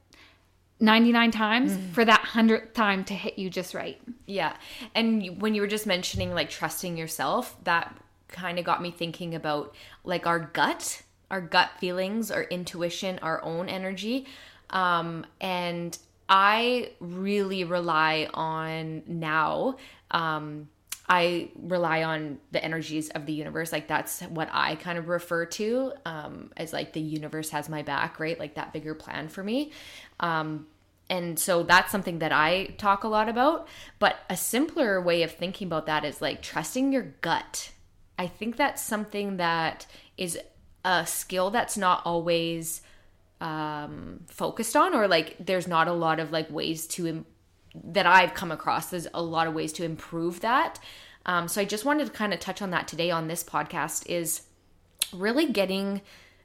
99 0.83 1.31
times 1.31 1.71
mm. 1.71 1.91
for 1.93 2.03
that 2.03 2.21
100th 2.33 2.73
time 2.73 3.05
to 3.05 3.13
hit 3.13 3.39
you 3.39 3.49
just 3.49 3.73
right. 3.73 4.01
Yeah. 4.25 4.53
And 4.93 5.41
when 5.41 5.55
you 5.55 5.61
were 5.61 5.67
just 5.67 5.87
mentioning 5.87 6.33
like 6.33 6.49
trusting 6.49 6.97
yourself, 6.97 7.55
that 7.63 7.97
kind 8.27 8.59
of 8.59 8.65
got 8.65 8.81
me 8.81 8.91
thinking 8.91 9.33
about 9.33 9.73
like 10.03 10.27
our 10.27 10.39
gut, 10.39 11.01
our 11.31 11.39
gut 11.39 11.69
feelings, 11.79 12.31
our 12.31 12.43
intuition, 12.43 13.17
our 13.19 13.41
own 13.45 13.69
energy. 13.69 14.25
Um, 14.71 15.25
and 15.39 15.97
I 16.27 16.91
really 16.99 17.63
rely 17.63 18.27
on 18.33 19.03
now. 19.07 19.77
Um, 20.11 20.67
I 21.07 21.49
rely 21.55 22.03
on 22.03 22.39
the 22.51 22.63
energies 22.63 23.09
of 23.09 23.25
the 23.25 23.33
universe. 23.33 23.71
Like 23.71 23.87
that's 23.87 24.21
what 24.23 24.49
I 24.51 24.75
kind 24.75 24.97
of 24.97 25.07
refer 25.07 25.45
to 25.45 25.93
um, 26.05 26.51
as 26.57 26.73
like 26.73 26.91
the 26.91 27.01
universe 27.01 27.49
has 27.51 27.69
my 27.69 27.83
back, 27.83 28.19
right? 28.19 28.37
Like 28.37 28.55
that 28.55 28.73
bigger 28.73 28.95
plan 28.95 29.29
for 29.29 29.43
me. 29.43 29.71
Um, 30.19 30.67
and 31.09 31.37
so 31.37 31.63
that's 31.63 31.91
something 31.91 32.19
that 32.19 32.31
I 32.31 32.73
talk 32.77 33.03
a 33.03 33.07
lot 33.07 33.29
about. 33.29 33.67
But 33.99 34.17
a 34.29 34.37
simpler 34.37 35.01
way 35.01 35.23
of 35.23 35.31
thinking 35.31 35.67
about 35.67 35.85
that 35.85 36.05
is 36.05 36.21
like 36.21 36.41
trusting 36.41 36.91
your 36.93 37.13
gut. 37.21 37.71
I 38.17 38.27
think 38.27 38.55
that's 38.55 38.81
something 38.81 39.37
that 39.37 39.85
is 40.17 40.39
a 40.85 41.05
skill 41.05 41.49
that's 41.49 41.77
not 41.77 42.01
always 42.05 42.81
um, 43.41 44.21
focused 44.27 44.75
on, 44.75 44.93
or 44.93 45.07
like 45.07 45.35
there's 45.39 45.67
not 45.67 45.87
a 45.87 45.93
lot 45.93 46.19
of 46.19 46.31
like 46.31 46.49
ways 46.49 46.87
to 46.87 47.07
Im- 47.07 47.25
that 47.83 48.05
I've 48.05 48.33
come 48.33 48.51
across. 48.51 48.89
There's 48.89 49.07
a 49.13 49.21
lot 49.21 49.47
of 49.47 49.53
ways 49.53 49.73
to 49.73 49.83
improve 49.83 50.39
that. 50.41 50.79
Um, 51.25 51.47
so 51.47 51.61
I 51.61 51.65
just 51.65 51.85
wanted 51.85 52.07
to 52.07 52.11
kind 52.11 52.33
of 52.33 52.39
touch 52.39 52.61
on 52.61 52.71
that 52.71 52.87
today 52.87 53.11
on 53.11 53.27
this 53.27 53.43
podcast 53.43 54.07
is 54.07 54.43
really 55.13 55.51
getting 55.51 56.01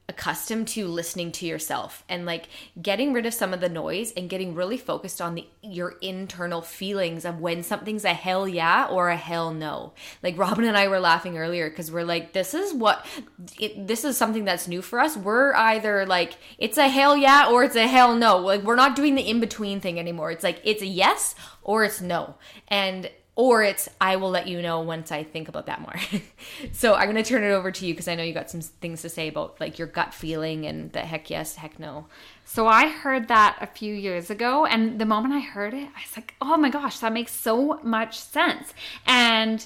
accustomed 0.09 0.67
to 0.67 0.87
listening 0.87 1.31
to 1.31 1.45
yourself 1.45 2.03
and 2.09 2.25
like 2.25 2.49
getting 2.81 3.13
rid 3.13 3.27
of 3.27 3.35
some 3.35 3.53
of 3.53 3.61
the 3.61 3.69
noise 3.69 4.11
and 4.17 4.31
getting 4.31 4.55
really 4.55 4.79
focused 4.79 5.21
on 5.21 5.35
the 5.35 5.47
your 5.63 5.97
internal 6.01 6.63
feelings 6.63 7.27
of 7.27 7.41
when 7.41 7.63
something's 7.63 8.07
a 8.07 8.15
hell 8.15 8.49
yeah 8.49 8.87
or 8.87 9.11
a 9.11 9.17
hell 9.17 9.53
no. 9.53 9.93
Like 10.23 10.39
Robin 10.39 10.65
and 10.65 10.79
I 10.79 10.89
were 10.89 10.99
laughing 10.99 11.37
earlier 11.37 11.69
cuz 11.69 11.93
we're 11.93 12.05
like 12.05 12.33
this 12.33 12.55
is 12.55 12.73
what 12.73 13.05
it, 13.61 13.87
this 13.87 14.03
is 14.03 14.17
something 14.17 14.47
that's 14.47 14.67
new 14.67 14.81
for 14.81 14.99
us. 14.99 15.15
We're 15.15 15.55
either 15.55 16.07
like 16.07 16.39
it's 16.57 16.79
a 16.79 16.89
hell 16.89 17.15
yeah 17.15 17.51
or 17.51 17.65
it's 17.65 17.77
a 17.77 17.87
hell 17.87 18.15
no. 18.15 18.39
Like 18.39 18.63
we're 18.63 18.77
not 18.77 18.97
doing 18.97 19.15
the 19.15 19.29
in 19.29 19.41
between 19.41 19.79
thing 19.79 19.99
anymore. 19.99 20.31
It's 20.31 20.45
like 20.45 20.63
it's 20.65 20.83
a 20.83 20.87
yes 20.87 21.35
or 21.63 21.85
it's 21.85 22.01
no. 22.01 22.37
And 22.69 23.11
or 23.39 23.63
it's 23.63 23.89
I 24.01 24.17
will 24.17 24.31
let 24.31 24.49
you 24.49 24.61
know 24.61 24.81
once 24.81 25.13
I 25.13 25.23
think 25.23 25.49
about 25.49 25.67
that 25.67 25.81
more. 25.81 25.95
so 26.73 26.95
I'm 26.95 27.07
gonna 27.07 27.23
turn 27.23 27.45
it 27.45 27.53
over 27.53 27.71
to 27.71 27.87
you 27.87 27.95
because 27.95 28.09
I 28.09 28.17
know 28.17 28.25
you 28.25 28.35
got 28.35 28.51
some 28.51 28.61
things 28.61 29.01
to 29.03 29.09
say 29.09 29.29
about 29.29 29.61
like 29.61 29.79
your 29.79 29.87
gut 29.87 30.13
feeling 30.13 30.67
and 30.67 30.91
the 30.91 31.03
heck 31.03 31.31
yes, 31.31 31.55
heck 31.55 31.79
no. 31.79 32.07
So 32.45 32.67
I 32.67 32.89
heard 32.89 33.29
that 33.29 33.57
a 33.61 33.69
few 33.69 33.95
years 33.95 34.29
ago, 34.29 34.67
and 34.67 34.99
the 34.99 35.07
moment 35.07 35.35
I 35.35 35.39
heard 35.39 35.73
it, 35.73 35.89
I 35.89 36.01
was 36.01 36.17
like, 36.17 36.35
oh 36.41 36.57
my 36.57 36.69
gosh, 36.69 36.99
that 36.99 37.13
makes 37.13 37.33
so 37.33 37.79
much 37.85 38.19
sense. 38.19 38.75
And 39.07 39.65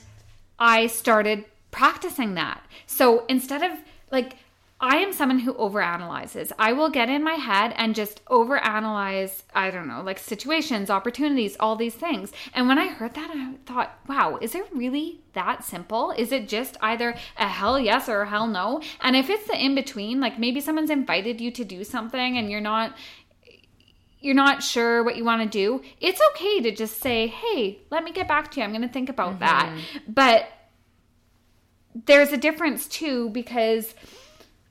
I 0.58 0.86
started 0.88 1.46
practicing 1.70 2.34
that. 2.34 2.62
So 2.86 3.24
instead 3.26 3.62
of 3.62 3.78
like 4.10 4.36
I 4.82 4.96
am 4.96 5.12
someone 5.12 5.38
who 5.38 5.54
overanalyzes. 5.54 6.50
I 6.58 6.72
will 6.72 6.90
get 6.90 7.08
in 7.08 7.22
my 7.22 7.34
head 7.34 7.72
and 7.76 7.94
just 7.94 8.24
overanalyze, 8.24 9.44
I 9.54 9.70
don't 9.70 9.86
know, 9.86 10.02
like 10.02 10.18
situations, 10.18 10.90
opportunities, 10.90 11.56
all 11.60 11.76
these 11.76 11.94
things. 11.94 12.32
And 12.52 12.66
when 12.66 12.80
I 12.80 12.88
heard 12.88 13.14
that, 13.14 13.30
I 13.32 13.54
thought, 13.64 13.96
wow, 14.08 14.38
is 14.42 14.56
it 14.56 14.66
really 14.74 15.20
that 15.34 15.64
simple? 15.64 16.10
Is 16.10 16.32
it 16.32 16.48
just 16.48 16.76
either 16.80 17.14
a 17.38 17.46
hell 17.46 17.78
yes 17.78 18.08
or 18.08 18.22
a 18.22 18.28
hell 18.28 18.48
no? 18.48 18.82
And 19.00 19.14
if 19.14 19.30
it's 19.30 19.46
the 19.46 19.56
in 19.56 19.76
between, 19.76 20.20
like 20.20 20.40
maybe 20.40 20.60
someone's 20.60 20.90
invited 20.90 21.40
you 21.40 21.52
to 21.52 21.64
do 21.64 21.84
something 21.84 22.36
and 22.36 22.50
you're 22.50 22.60
not 22.60 22.96
you're 24.20 24.34
not 24.34 24.62
sure 24.62 25.02
what 25.02 25.16
you 25.16 25.24
want 25.24 25.42
to 25.42 25.48
do, 25.48 25.82
it's 26.00 26.20
okay 26.30 26.60
to 26.60 26.70
just 26.72 27.00
say, 27.00 27.26
"Hey, 27.26 27.80
let 27.90 28.04
me 28.04 28.12
get 28.12 28.28
back 28.28 28.52
to 28.52 28.60
you. 28.60 28.64
I'm 28.64 28.70
going 28.70 28.82
to 28.82 28.88
think 28.88 29.08
about 29.08 29.40
mm-hmm. 29.40 29.40
that." 29.40 29.78
But 30.06 30.48
there's 32.06 32.32
a 32.32 32.36
difference 32.36 32.86
too 32.86 33.30
because 33.30 33.94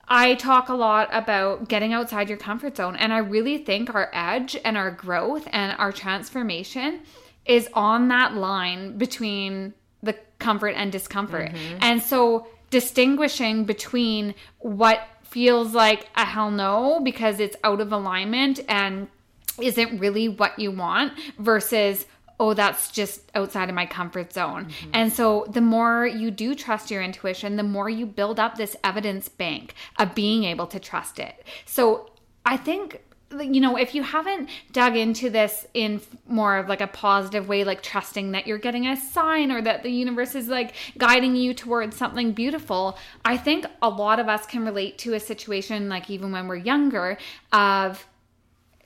I 0.08 0.34
talk 0.34 0.68
a 0.68 0.74
lot 0.74 1.08
about 1.12 1.68
getting 1.68 1.92
outside 1.92 2.28
your 2.28 2.38
comfort 2.38 2.76
zone. 2.76 2.96
And 2.96 3.12
I 3.12 3.18
really 3.18 3.58
think 3.58 3.94
our 3.94 4.10
edge 4.12 4.56
and 4.64 4.76
our 4.76 4.90
growth 4.90 5.48
and 5.52 5.76
our 5.78 5.92
transformation 5.92 7.00
is 7.46 7.68
on 7.74 8.08
that 8.08 8.34
line 8.34 8.98
between 8.98 9.74
the 10.02 10.14
comfort 10.38 10.74
and 10.76 10.92
discomfort. 10.92 11.50
Mm-hmm. 11.50 11.78
And 11.80 12.02
so 12.02 12.46
distinguishing 12.70 13.64
between 13.64 14.34
what 14.58 15.00
feels 15.22 15.72
like 15.72 16.08
a 16.14 16.24
hell 16.24 16.50
no 16.50 17.00
because 17.02 17.40
it's 17.40 17.56
out 17.64 17.80
of 17.80 17.92
alignment 17.92 18.60
and 18.68 19.08
isn't 19.60 19.98
really 19.98 20.28
what 20.28 20.58
you 20.58 20.70
want 20.70 21.12
versus 21.38 22.06
oh, 22.40 22.54
that's 22.54 22.90
just 22.90 23.20
outside 23.34 23.68
of 23.68 23.74
my 23.74 23.86
comfort 23.86 24.32
zone. 24.32 24.66
Mm-hmm. 24.66 24.90
And 24.94 25.12
so 25.12 25.46
the 25.50 25.60
more 25.60 26.06
you 26.06 26.30
do 26.30 26.54
trust 26.54 26.90
your 26.90 27.02
intuition, 27.02 27.56
the 27.56 27.62
more 27.62 27.88
you 27.88 28.06
build 28.06 28.40
up 28.40 28.56
this 28.56 28.76
evidence 28.82 29.28
bank 29.28 29.74
of 29.98 30.14
being 30.14 30.44
able 30.44 30.66
to 30.68 30.80
trust 30.80 31.18
it. 31.18 31.44
So 31.66 32.10
I 32.44 32.56
think 32.56 33.02
you 33.40 33.60
know, 33.60 33.76
if 33.76 33.94
you 33.94 34.02
haven't 34.02 34.50
dug 34.72 34.96
into 34.96 35.30
this 35.30 35.66
in 35.74 36.00
more 36.26 36.58
of 36.58 36.68
like 36.68 36.80
a 36.80 36.86
positive 36.86 37.48
way, 37.48 37.64
like 37.64 37.82
trusting 37.82 38.32
that 38.32 38.46
you're 38.46 38.58
getting 38.58 38.86
a 38.86 38.96
sign 38.96 39.50
or 39.50 39.62
that 39.62 39.82
the 39.82 39.90
universe 39.90 40.34
is 40.34 40.48
like 40.48 40.74
guiding 40.98 41.34
you 41.36 41.54
towards 41.54 41.96
something 41.96 42.32
beautiful, 42.32 42.98
I 43.24 43.36
think 43.36 43.66
a 43.80 43.88
lot 43.88 44.18
of 44.20 44.28
us 44.28 44.46
can 44.46 44.64
relate 44.64 44.98
to 44.98 45.14
a 45.14 45.20
situation 45.20 45.88
like 45.88 46.10
even 46.10 46.32
when 46.32 46.46
we're 46.46 46.56
younger 46.56 47.18
of 47.52 48.06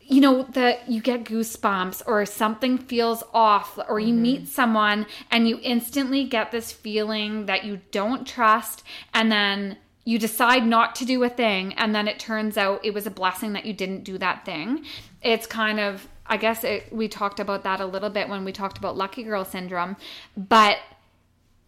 you 0.08 0.20
know 0.20 0.44
that 0.52 0.88
you 0.88 1.00
get 1.00 1.24
goosebumps 1.24 2.02
or 2.06 2.24
something 2.24 2.78
feels 2.78 3.22
off 3.34 3.78
or 3.88 3.98
you 3.98 4.12
mm-hmm. 4.12 4.22
meet 4.22 4.48
someone 4.48 5.06
and 5.30 5.48
you 5.48 5.58
instantly 5.62 6.24
get 6.24 6.52
this 6.52 6.72
feeling 6.72 7.46
that 7.46 7.64
you 7.64 7.80
don't 7.90 8.26
trust 8.26 8.82
and 9.12 9.30
then 9.30 9.76
you 10.04 10.18
decide 10.18 10.64
not 10.64 10.94
to 10.94 11.04
do 11.04 11.22
a 11.24 11.28
thing 11.28 11.74
and 11.74 11.94
then 11.94 12.06
it 12.06 12.18
turns 12.18 12.56
out 12.56 12.84
it 12.84 12.94
was 12.94 13.06
a 13.06 13.10
blessing 13.10 13.52
that 13.52 13.66
you 13.66 13.72
didn't 13.72 14.04
do 14.04 14.16
that 14.18 14.44
thing 14.44 14.84
it's 15.22 15.46
kind 15.46 15.80
of 15.80 16.06
i 16.26 16.36
guess 16.36 16.62
it, 16.62 16.92
we 16.92 17.08
talked 17.08 17.40
about 17.40 17.64
that 17.64 17.80
a 17.80 17.86
little 17.86 18.10
bit 18.10 18.28
when 18.28 18.44
we 18.44 18.52
talked 18.52 18.78
about 18.78 18.96
lucky 18.96 19.24
girl 19.24 19.44
syndrome 19.44 19.96
but 20.36 20.78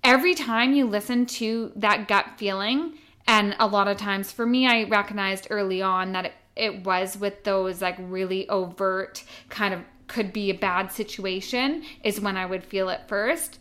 every 0.05 0.35
time 0.35 0.73
you 0.73 0.87
listen 0.87 1.27
to 1.27 1.73
that 1.75 2.07
gut 2.07 2.27
feeling 2.37 2.93
and 3.27 3.57
a 3.59 3.67
lot 3.67 3.89
of 3.89 3.97
times 3.97 4.31
for 4.31 4.47
me 4.47 4.67
i 4.69 4.85
recognized 4.85 5.49
early 5.51 5.83
on 5.83 6.13
that 6.13 6.27
it 6.27 6.33
it 6.59 6.85
was 6.85 7.17
with 7.17 7.45
those 7.45 7.81
like 7.81 7.97
really 7.99 8.49
overt 8.49 9.25
kind 9.49 9.73
of 9.73 9.81
could 10.07 10.33
be 10.33 10.51
a 10.51 10.55
bad 10.55 10.91
situation 10.91 11.85
is 12.03 12.21
when 12.21 12.37
I 12.37 12.47
would 12.47 12.65
feel 12.65 12.89
it 12.89 13.03
first. 13.07 13.59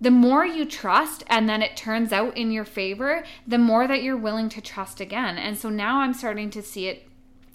the 0.00 0.10
more 0.10 0.46
you 0.46 0.64
trust 0.64 1.24
and 1.26 1.48
then 1.48 1.62
it 1.62 1.76
turns 1.76 2.12
out 2.12 2.36
in 2.36 2.52
your 2.52 2.64
favor, 2.64 3.24
the 3.46 3.58
more 3.58 3.88
that 3.88 4.02
you're 4.02 4.16
willing 4.16 4.48
to 4.50 4.60
trust 4.60 5.00
again. 5.00 5.36
And 5.36 5.58
so 5.58 5.68
now 5.68 6.00
I'm 6.00 6.14
starting 6.14 6.50
to 6.50 6.62
see 6.62 6.86
it 6.88 7.08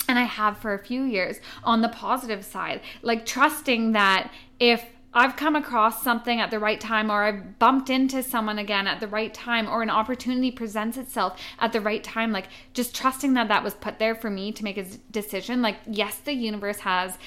and 0.10 0.20
I 0.20 0.24
have 0.24 0.58
for 0.58 0.74
a 0.74 0.84
few 0.84 1.04
years 1.04 1.40
on 1.64 1.82
the 1.82 1.88
positive 1.88 2.44
side, 2.44 2.82
like 3.02 3.26
trusting 3.26 3.94
that 3.94 4.32
if 4.60 4.86
I've 5.16 5.36
come 5.36 5.56
across 5.56 6.02
something 6.02 6.40
at 6.40 6.50
the 6.50 6.60
right 6.60 6.80
time, 6.80 7.12
or 7.12 7.24
I've 7.24 7.60
bumped 7.60 7.90
into 7.90 8.24
someone 8.24 8.58
again 8.58 8.88
at 8.88 9.00
the 9.00 9.08
right 9.08 9.34
time, 9.34 9.68
or 9.70 9.84
an 9.84 9.90
opportunity 9.90 10.50
presents 10.50 10.98
itself 10.98 11.40
at 11.60 11.72
the 11.72 11.82
right 11.82 12.04
time. 12.04 12.32
Like, 12.32 12.48
just 12.74 12.96
trusting 12.96 13.34
that 13.36 13.48
that 13.48 13.64
was 13.64 13.76
put 13.76 14.00
there 14.00 14.16
for 14.16 14.30
me 14.30 14.52
to 14.52 14.64
make 14.64 14.78
a 14.78 14.86
decision. 15.12 15.62
Like, 15.62 15.78
yes, 15.86 16.18
the 16.18 16.34
universe 16.34 16.80
has 16.80 17.18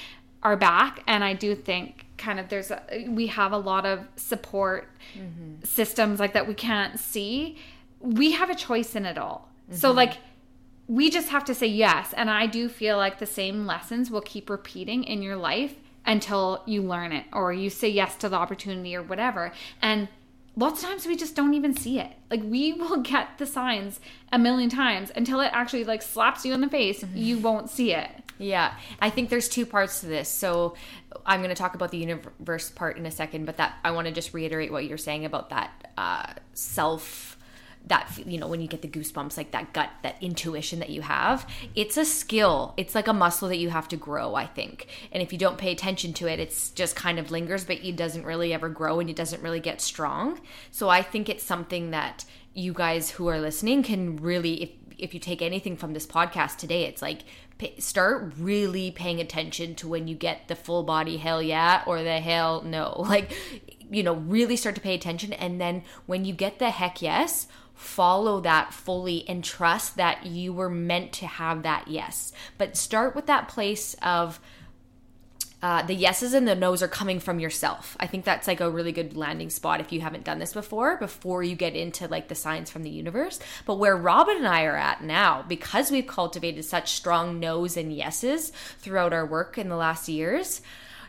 our 0.42 0.56
back, 0.56 1.02
and 1.06 1.22
I 1.22 1.34
do 1.34 1.54
think 1.54 2.06
kind 2.18 2.40
of 2.40 2.48
there's 2.48 2.70
a, 2.70 3.06
we 3.08 3.28
have 3.28 3.52
a 3.52 3.58
lot 3.58 3.86
of 3.86 4.06
support 4.16 4.88
mm-hmm. 5.16 5.64
systems 5.64 6.18
like 6.18 6.32
that 6.32 6.48
we 6.48 6.54
can't 6.54 6.98
see. 6.98 7.58
We 8.00 8.32
have 8.32 8.50
a 8.50 8.54
choice 8.54 8.96
in 8.96 9.06
it 9.06 9.18
all. 9.18 9.48
Mm-hmm. 9.68 9.76
So, 9.76 9.92
like, 9.92 10.14
we 10.88 11.10
just 11.10 11.28
have 11.28 11.44
to 11.44 11.54
say 11.54 11.66
yes. 11.66 12.12
And 12.12 12.30
I 12.30 12.46
do 12.46 12.68
feel 12.68 12.96
like 12.96 13.18
the 13.18 13.26
same 13.26 13.66
lessons 13.66 14.10
will 14.10 14.20
keep 14.20 14.48
repeating 14.50 15.04
in 15.04 15.22
your 15.22 15.36
life 15.36 15.74
until 16.06 16.62
you 16.66 16.82
learn 16.82 17.12
it 17.12 17.26
or 17.32 17.52
you 17.52 17.68
say 17.68 17.88
yes 17.88 18.16
to 18.16 18.28
the 18.28 18.36
opportunity 18.36 18.94
or 18.94 19.02
whatever. 19.02 19.52
And 19.82 20.08
lots 20.56 20.82
of 20.82 20.88
times 20.88 21.06
we 21.06 21.16
just 21.16 21.34
don't 21.34 21.54
even 21.54 21.76
see 21.76 21.98
it. 21.98 22.12
Like 22.30 22.42
we 22.42 22.72
will 22.74 22.98
get 22.98 23.38
the 23.38 23.46
signs 23.46 24.00
a 24.32 24.38
million 24.38 24.70
times 24.70 25.10
until 25.14 25.40
it 25.40 25.50
actually 25.52 25.84
like 25.84 26.02
slaps 26.02 26.44
you 26.44 26.54
in 26.54 26.60
the 26.60 26.68
face, 26.68 27.02
mm-hmm. 27.02 27.16
you 27.16 27.38
won't 27.38 27.70
see 27.70 27.92
it. 27.92 28.10
Yeah. 28.38 28.74
I 29.00 29.10
think 29.10 29.30
there's 29.30 29.48
two 29.48 29.64
parts 29.64 30.00
to 30.00 30.06
this. 30.06 30.28
So 30.28 30.74
I'm 31.24 31.40
going 31.40 31.54
to 31.54 31.56
talk 31.56 31.74
about 31.74 31.90
the 31.90 31.98
universe 31.98 32.70
part 32.70 32.98
in 32.98 33.06
a 33.06 33.10
second, 33.10 33.46
but 33.46 33.56
that 33.56 33.76
I 33.82 33.92
want 33.92 34.06
to 34.08 34.12
just 34.12 34.34
reiterate 34.34 34.70
what 34.70 34.84
you're 34.84 34.98
saying 34.98 35.24
about 35.24 35.50
that 35.50 35.92
uh, 35.96 36.34
self 36.52 37.35
that 37.86 38.10
you 38.26 38.38
know 38.38 38.48
when 38.48 38.60
you 38.60 38.68
get 38.68 38.82
the 38.82 38.88
goosebumps 38.88 39.36
like 39.36 39.52
that 39.52 39.72
gut 39.72 39.90
that 40.02 40.16
intuition 40.20 40.80
that 40.80 40.90
you 40.90 41.02
have 41.02 41.48
it's 41.74 41.96
a 41.96 42.04
skill. 42.04 42.74
It's 42.76 42.94
like 42.94 43.08
a 43.08 43.12
muscle 43.12 43.48
that 43.48 43.58
you 43.58 43.70
have 43.70 43.88
to 43.88 43.96
grow 43.96 44.34
i 44.34 44.46
think. 44.46 44.88
And 45.12 45.22
if 45.22 45.32
you 45.32 45.38
don't 45.38 45.58
pay 45.58 45.72
attention 45.72 46.12
to 46.14 46.26
it 46.26 46.40
it's 46.40 46.70
just 46.70 46.96
kind 46.96 47.18
of 47.18 47.30
lingers 47.30 47.64
but 47.64 47.84
it 47.84 47.96
doesn't 47.96 48.24
really 48.24 48.52
ever 48.52 48.68
grow 48.68 49.00
and 49.00 49.08
it 49.08 49.16
doesn't 49.16 49.42
really 49.42 49.60
get 49.60 49.80
strong. 49.80 50.40
So 50.70 50.88
i 50.88 51.02
think 51.02 51.28
it's 51.28 51.44
something 51.44 51.90
that 51.90 52.24
you 52.54 52.72
guys 52.72 53.10
who 53.10 53.28
are 53.28 53.40
listening 53.40 53.82
can 53.82 54.16
really 54.16 54.62
if 54.62 54.70
if 54.98 55.12
you 55.12 55.20
take 55.20 55.42
anything 55.42 55.76
from 55.76 55.92
this 55.92 56.06
podcast 56.06 56.56
today 56.56 56.84
it's 56.84 57.02
like 57.02 57.22
start 57.78 58.32
really 58.38 58.90
paying 58.90 59.20
attention 59.20 59.74
to 59.74 59.88
when 59.88 60.08
you 60.08 60.14
get 60.14 60.48
the 60.48 60.54
full 60.54 60.82
body 60.82 61.16
hell 61.16 61.42
yeah 61.42 61.82
or 61.86 62.02
the 62.02 62.20
hell 62.20 62.62
no. 62.62 62.94
Like 63.06 63.32
you 63.88 64.02
know 64.02 64.14
really 64.14 64.56
start 64.56 64.74
to 64.74 64.80
pay 64.80 64.94
attention. 64.94 65.32
And 65.32 65.60
then 65.60 65.82
when 66.06 66.24
you 66.24 66.34
get 66.34 66.58
the 66.58 66.70
heck 66.70 67.00
yes 67.00 67.46
follow 67.76 68.40
that 68.40 68.72
fully 68.72 69.28
and 69.28 69.44
trust 69.44 69.96
that 69.96 70.26
you 70.26 70.52
were 70.52 70.70
meant 70.70 71.12
to 71.12 71.26
have 71.26 71.62
that 71.62 71.86
yes. 71.86 72.32
But 72.58 72.76
start 72.76 73.14
with 73.14 73.26
that 73.26 73.48
place 73.48 73.94
of 74.02 74.40
uh, 75.62 75.82
the 75.82 75.94
yeses 75.94 76.34
and 76.34 76.46
the 76.46 76.54
nos 76.54 76.82
are 76.82 76.88
coming 76.88 77.18
from 77.18 77.40
yourself. 77.40 77.96
I 77.98 78.06
think 78.06 78.24
that's 78.24 78.46
like 78.46 78.60
a 78.60 78.70
really 78.70 78.92
good 78.92 79.16
landing 79.16 79.50
spot 79.50 79.80
if 79.80 79.90
you 79.90 80.00
haven't 80.00 80.24
done 80.24 80.38
this 80.38 80.52
before, 80.52 80.96
before 80.98 81.42
you 81.42 81.56
get 81.56 81.74
into 81.74 82.08
like 82.08 82.28
the 82.28 82.34
signs 82.34 82.70
from 82.70 82.82
the 82.82 82.90
universe. 82.90 83.40
But 83.64 83.76
where 83.76 83.96
Robin 83.96 84.36
and 84.36 84.48
I 84.48 84.64
are 84.64 84.76
at 84.76 85.02
now, 85.02 85.44
because 85.48 85.90
we've 85.90 86.06
cultivated 86.06 86.64
such 86.64 86.92
strong 86.92 87.40
nos 87.40 87.76
and 87.76 87.92
yeses 87.92 88.50
throughout 88.78 89.12
our 89.12 89.26
work 89.26 89.58
in 89.58 89.68
the 89.68 89.76
last 89.76 90.08
years, 90.08 90.60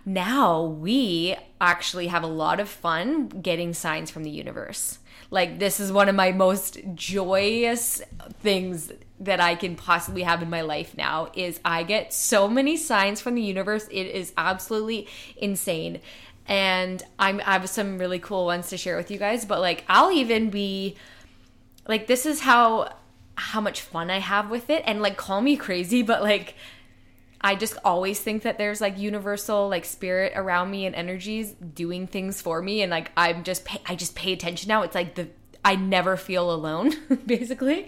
now 0.07 0.63
we 0.63 1.35
actually 1.59 2.07
have 2.07 2.23
a 2.23 2.27
lot 2.27 2.61
of 2.61 2.69
fun 2.69 3.27
getting 3.27 3.73
signs 3.73 4.09
from 4.09 4.23
the 4.23 4.29
universe. 4.29 4.99
Like 5.29 5.59
this 5.59 5.81
is 5.81 5.91
one 5.91 6.07
of 6.07 6.15
my 6.15 6.31
most 6.31 6.79
joyous 6.95 8.01
things 8.39 8.93
that 9.19 9.41
I 9.41 9.55
can 9.55 9.75
possibly 9.75 10.23
have 10.23 10.41
in 10.41 10.49
my 10.49 10.61
life 10.61 10.95
now 10.95 11.29
is 11.33 11.59
I 11.65 11.83
get 11.83 12.13
so 12.13 12.47
many 12.47 12.77
signs 12.77 13.19
from 13.19 13.35
the 13.35 13.41
universe. 13.41 13.85
It 13.91 14.05
is 14.05 14.31
absolutely 14.37 15.09
insane. 15.35 15.99
And 16.47 17.03
I'm 17.19 17.41
I 17.41 17.53
have 17.53 17.67
some 17.69 17.97
really 17.97 18.19
cool 18.19 18.45
ones 18.45 18.69
to 18.69 18.77
share 18.77 18.95
with 18.95 19.11
you 19.11 19.17
guys, 19.17 19.43
but 19.43 19.59
like 19.59 19.83
I'll 19.89 20.13
even 20.13 20.49
be 20.49 20.95
like 21.85 22.07
this 22.07 22.25
is 22.25 22.39
how 22.39 22.93
how 23.35 23.59
much 23.59 23.81
fun 23.81 24.09
I 24.09 24.19
have 24.19 24.49
with 24.49 24.69
it 24.69 24.83
and 24.85 25.01
like 25.01 25.17
call 25.17 25.41
me 25.41 25.57
crazy, 25.57 26.01
but 26.01 26.23
like 26.23 26.55
I 27.41 27.55
just 27.55 27.77
always 27.85 28.19
think 28.19 28.43
that 28.43 28.57
there's 28.57 28.81
like 28.81 28.97
universal 28.97 29.69
like 29.69 29.85
spirit 29.85 30.33
around 30.35 30.71
me 30.71 30.85
and 30.85 30.95
energies 30.95 31.51
doing 31.51 32.07
things 32.07 32.41
for 32.41 32.61
me 32.61 32.81
and 32.81 32.89
like 32.89 33.11
I'm 33.15 33.43
just 33.43 33.65
pay, 33.65 33.79
I 33.85 33.95
just 33.95 34.15
pay 34.15 34.33
attention 34.33 34.69
now. 34.69 34.81
It's 34.81 34.95
like 34.95 35.15
the 35.15 35.29
I 35.63 35.75
never 35.75 36.17
feel 36.17 36.51
alone 36.51 36.93
basically. 37.25 37.87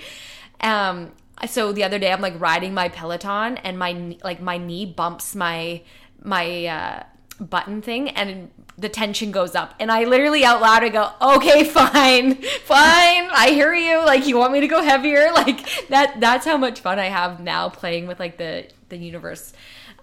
Um 0.62 1.12
so 1.48 1.72
the 1.72 1.84
other 1.84 2.00
day 2.00 2.12
I'm 2.12 2.22
like 2.22 2.40
riding 2.40 2.74
my 2.74 2.90
Peloton 2.90 3.58
and 3.58 3.80
my 3.80 4.18
like 4.24 4.42
my 4.42 4.58
knee 4.58 4.86
bumps 4.86 5.36
my 5.36 5.82
my 6.22 6.66
uh 6.66 7.04
button 7.40 7.82
thing 7.82 8.10
and 8.10 8.52
the 8.78 8.90
tension 8.90 9.32
goes 9.32 9.56
up 9.56 9.74
and 9.80 9.92
i 9.92 10.04
literally 10.04 10.44
out 10.44 10.62
loud 10.62 10.84
i 10.84 10.90
go 10.90 11.10
okay 11.22 11.64
fine 11.70 12.36
fine 12.36 13.30
i 13.32 13.52
hear 13.54 13.74
you 13.74 13.98
like 14.06 14.28
you 14.28 14.38
want 14.38 14.52
me 14.52 14.60
to 14.60 14.68
go 14.68 14.82
heavier 14.82 15.32
like 15.34 15.88
that 15.88 16.20
that's 16.20 16.46
how 16.46 16.58
much 16.58 16.82
fun 16.82 17.00
i 17.00 17.06
have 17.06 17.40
now 17.40 17.70
playing 17.70 18.08
with 18.08 18.20
like 18.20 18.38
the 18.38 18.68
the 18.90 18.98
universe 18.98 19.54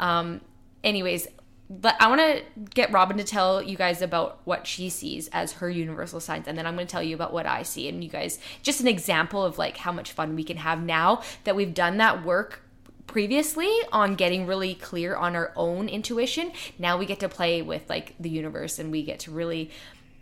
um 0.01 0.40
anyways 0.83 1.29
but 1.68 1.96
I 2.01 2.09
want 2.09 2.20
to 2.20 2.42
get 2.75 2.92
Robin 2.92 3.16
to 3.16 3.25
tell 3.25 3.61
you 3.61 3.77
guys 3.77 4.01
about 4.01 4.40
what 4.44 4.66
she 4.66 4.88
sees 4.88 5.29
as 5.29 5.55
her 5.55 5.68
universal 5.68 6.20
signs, 6.20 6.46
and 6.46 6.57
then 6.57 6.64
I'm 6.66 6.77
going 6.77 6.87
to 6.87 6.90
tell 6.90 7.03
you 7.03 7.14
about 7.14 7.33
what 7.33 7.46
I 7.46 7.64
see, 7.64 7.88
and 7.88 8.05
you 8.05 8.11
guys 8.11 8.38
just 8.62 8.81
an 8.81 8.87
example 8.87 9.44
of 9.44 9.59
like 9.59 9.79
how 9.79 9.90
much 9.90 10.12
fun 10.12 10.37
we 10.37 10.44
can 10.44 10.59
have 10.59 10.83
now 10.83 11.22
that 11.44 11.57
we've 11.57 11.75
done 11.75 11.96
that 11.96 12.25
work 12.25 12.62
previously 13.07 13.70
on 13.92 14.14
getting 14.14 14.46
really 14.46 14.75
clear 14.75 15.16
on 15.16 15.35
our 15.35 15.53
own 15.57 15.88
intuition. 15.88 16.53
Now 16.79 16.99
we 16.99 17.07
get 17.07 17.20
to 17.20 17.29
play 17.29 17.62
with 17.62 17.88
like 17.88 18.14
the 18.18 18.29
universe 18.29 18.79
and 18.79 18.90
we 18.90 19.03
get 19.03 19.20
to 19.20 19.31
really 19.31 19.70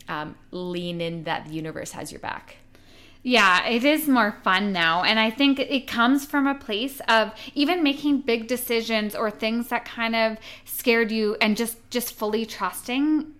um, 0.08 0.36
lean 0.50 1.00
in 1.00 1.24
that 1.24 1.46
the 1.46 1.54
universe 1.54 1.92
has 1.92 2.12
your 2.12 2.20
back. 2.20 2.56
Yeah, 3.26 3.66
it 3.66 3.84
is 3.84 4.06
more 4.06 4.36
fun 4.44 4.70
now. 4.70 5.02
And 5.02 5.18
I 5.18 5.30
think 5.30 5.58
it 5.58 5.86
comes 5.86 6.26
from 6.26 6.46
a 6.46 6.54
place 6.54 7.00
of 7.08 7.32
even 7.54 7.82
making 7.82 8.20
big 8.20 8.46
decisions 8.48 9.14
or 9.14 9.30
things 9.30 9.68
that 9.68 9.86
kind 9.86 10.14
of 10.14 10.36
scared 10.66 11.10
you 11.10 11.34
and 11.40 11.56
just 11.56 11.78
just 11.90 12.12
fully 12.12 12.44
trusting 12.44 13.32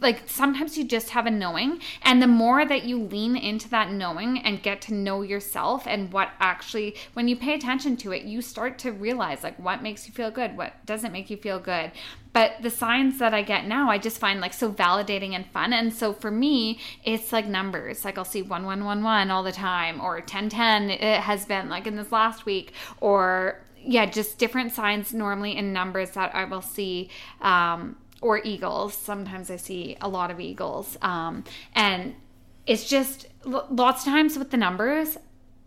like 0.00 0.22
sometimes 0.26 0.78
you 0.78 0.84
just 0.84 1.10
have 1.10 1.26
a 1.26 1.30
knowing 1.30 1.78
and 2.02 2.22
the 2.22 2.26
more 2.26 2.64
that 2.64 2.84
you 2.84 2.98
lean 2.98 3.36
into 3.36 3.68
that 3.68 3.90
knowing 3.90 4.38
and 4.38 4.62
get 4.62 4.80
to 4.80 4.94
know 4.94 5.20
yourself 5.20 5.86
and 5.86 6.10
what 6.12 6.30
actually 6.40 6.94
when 7.12 7.28
you 7.28 7.36
pay 7.36 7.54
attention 7.54 7.96
to 7.96 8.10
it 8.10 8.22
you 8.22 8.40
start 8.40 8.78
to 8.78 8.90
realize 8.90 9.42
like 9.42 9.58
what 9.58 9.82
makes 9.82 10.06
you 10.06 10.14
feel 10.14 10.30
good 10.30 10.56
what 10.56 10.84
doesn't 10.86 11.12
make 11.12 11.30
you 11.30 11.36
feel 11.36 11.58
good. 11.58 11.90
But 12.32 12.62
the 12.62 12.70
signs 12.70 13.18
that 13.18 13.34
i 13.34 13.42
get 13.42 13.66
now 13.66 13.90
i 13.90 13.98
just 13.98 14.18
find 14.18 14.40
like 14.40 14.54
so 14.54 14.72
validating 14.72 15.34
and 15.34 15.46
fun. 15.46 15.72
And 15.72 15.92
so 15.92 16.12
for 16.12 16.30
me 16.30 16.78
it's 17.04 17.32
like 17.32 17.46
numbers. 17.46 18.04
Like 18.04 18.16
i'll 18.16 18.24
see 18.24 18.42
1111 18.42 19.30
all 19.30 19.42
the 19.42 19.52
time 19.52 20.00
or 20.00 20.14
1010 20.14 20.90
it 20.90 21.20
has 21.20 21.44
been 21.44 21.68
like 21.68 21.86
in 21.86 21.96
this 21.96 22.10
last 22.10 22.46
week 22.46 22.72
or 23.00 23.60
yeah 23.86 24.06
just 24.06 24.38
different 24.38 24.72
signs 24.72 25.12
normally 25.12 25.56
in 25.56 25.72
numbers 25.72 26.12
that 26.12 26.34
i 26.34 26.44
will 26.44 26.62
see 26.62 27.10
um 27.42 27.96
or 28.24 28.40
eagles. 28.42 28.94
Sometimes 28.94 29.50
I 29.50 29.56
see 29.56 29.98
a 30.00 30.08
lot 30.08 30.30
of 30.30 30.40
eagles. 30.40 30.96
Um, 31.02 31.44
and 31.74 32.14
it's 32.66 32.88
just 32.88 33.26
lots 33.44 34.06
of 34.06 34.12
times 34.12 34.38
with 34.38 34.50
the 34.50 34.56
numbers, 34.56 35.18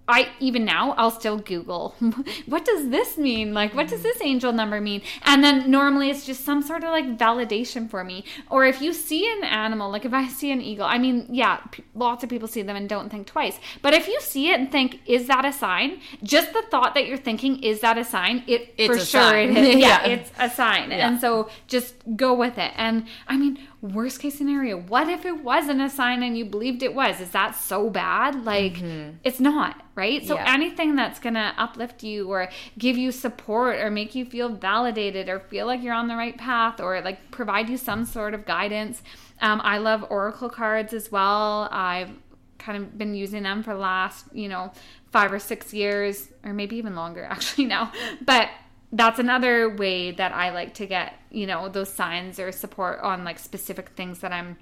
I 0.08 0.30
even 0.39 0.63
now 0.63 0.93
I'll 0.93 1.12
still 1.12 1.38
Google 1.38 1.96
what 2.46 2.65
does 2.65 2.89
this 2.89 3.17
mean? 3.17 3.54
Like 3.54 3.74
what 3.74 3.88
does 3.88 4.04
this 4.04 4.22
angel 4.22 4.54
number 4.54 4.80
mean? 4.80 5.02
And 5.24 5.43
then 5.43 5.70
normally 5.70 6.10
it's 6.10 6.26
just 6.26 6.46
some 6.46 6.62
sort 6.62 6.84
of 6.84 6.91
like 6.91 7.17
validation 7.17 7.89
for 7.89 8.04
me. 8.04 8.24
Or 8.50 8.65
if 8.65 8.82
you 8.82 8.93
see 8.93 9.30
an 9.32 9.43
animal, 9.43 9.91
like 9.91 10.06
if 10.06 10.13
I 10.13 10.28
see 10.28 10.52
an 10.52 10.62
eagle, 10.62 10.86
I 10.86 10.98
mean, 10.98 11.28
yeah, 11.30 11.58
p- 11.72 11.84
lots 11.93 12.24
of 12.24 12.30
people 12.30 12.48
see 12.48 12.62
them 12.62 12.76
and 12.76 12.88
don't 12.88 13.10
think 13.10 13.28
twice. 13.28 13.60
But 13.82 13.93
if 13.93 14.08
you 14.08 14.20
see 14.22 14.52
it 14.52 14.60
and 14.60 14.72
think, 14.72 15.02
is 15.06 15.28
that 15.28 15.46
a 15.46 15.54
sign? 15.54 16.00
Just 16.24 16.54
the 16.54 16.63
thought 16.72 16.93
that 16.96 17.08
you're 17.08 17.17
thinking, 17.17 17.62
is 17.63 17.82
that 17.82 17.98
a 17.98 18.04
sign? 18.04 18.43
It 18.48 18.74
it's 18.78 18.88
for 18.88 19.06
sure 19.06 19.22
sign. 19.22 19.58
it 19.58 19.65
is. 19.65 19.76
yeah, 19.78 20.06
yeah, 20.06 20.08
it's 20.08 20.32
a 20.39 20.50
sign. 20.50 20.91
Yeah. 20.91 21.08
And 21.08 21.20
so 21.20 21.50
just 21.67 21.96
go 22.15 22.34
with 22.34 22.58
it. 22.58 22.72
And 22.76 23.08
I 23.28 23.38
mean, 23.38 23.60
worst 23.82 24.20
case 24.20 24.36
scenario, 24.38 24.80
what 24.80 25.08
if 25.08 25.26
it 25.26 25.44
wasn't 25.44 25.82
a 25.82 25.90
sign 25.90 26.24
and 26.24 26.38
you 26.38 26.46
believed 26.46 26.82
it 26.82 26.96
was? 26.96 27.20
Is 27.22 27.30
that 27.32 27.56
so 27.56 27.90
bad? 27.90 28.44
Like, 28.44 28.76
mm-hmm. 28.76 29.18
it's 29.24 29.40
not, 29.40 29.84
right? 29.96 30.26
So, 30.26 30.36
yeah. 30.36 30.54
anything 30.54 30.96
that's 30.96 31.20
gonna 31.20 31.54
uplift 31.58 32.04
you 32.04 32.30
or 32.30 32.50
give 32.78 32.98
you 32.98 33.12
support 33.12 33.78
or 33.78 33.92
make 33.92 34.16
you 34.16 34.26
feel 34.26 34.50
validated 34.50 35.30
or 35.30 35.40
feel 35.40 35.68
like 35.68 35.84
you're 35.84 35.94
on 35.94 36.08
the 36.08 36.16
right 36.16 36.38
path 36.38 36.80
or 36.80 37.02
like 37.02 37.32
provide 37.32 37.70
you 37.70 37.78
some 37.78 38.06
sort 38.06 38.34
of 38.34 38.46
guidance. 38.46 39.04
Um, 39.42 39.62
I 39.63 39.78
love 39.78 40.06
Oracle 40.10 40.50
cards 40.50 40.94
as 40.94 41.12
well. 41.12 41.70
I've 41.72 42.10
kind 42.58 42.84
of 42.84 42.98
been 42.98 43.13
using 43.13 43.44
them 43.44 43.63
for 43.63 43.74
the 43.74 43.80
last, 43.80 44.26
you 44.34 44.50
know, 44.50 44.72
five 45.12 45.32
or 45.32 45.40
six 45.40 45.74
years, 45.74 46.30
or 46.44 46.54
maybe 46.54 46.76
even 46.78 46.96
longer 46.96 47.24
actually 47.30 47.66
now. 47.66 47.92
But 48.26 48.50
that's 48.91 49.19
another 49.19 49.69
way 49.69 50.12
that 50.12 50.32
I 50.32 50.52
like 50.52 50.76
to 50.76 50.86
get, 50.86 51.13
you 51.30 51.45
know, 51.45 51.69
those 51.69 51.91
signs 51.91 52.39
or 52.39 52.52
support 52.52 53.00
on 53.02 53.23
like 53.23 53.39
specific 53.39 53.89
things 53.89 54.19
that 54.19 54.32
I'm 54.32 54.58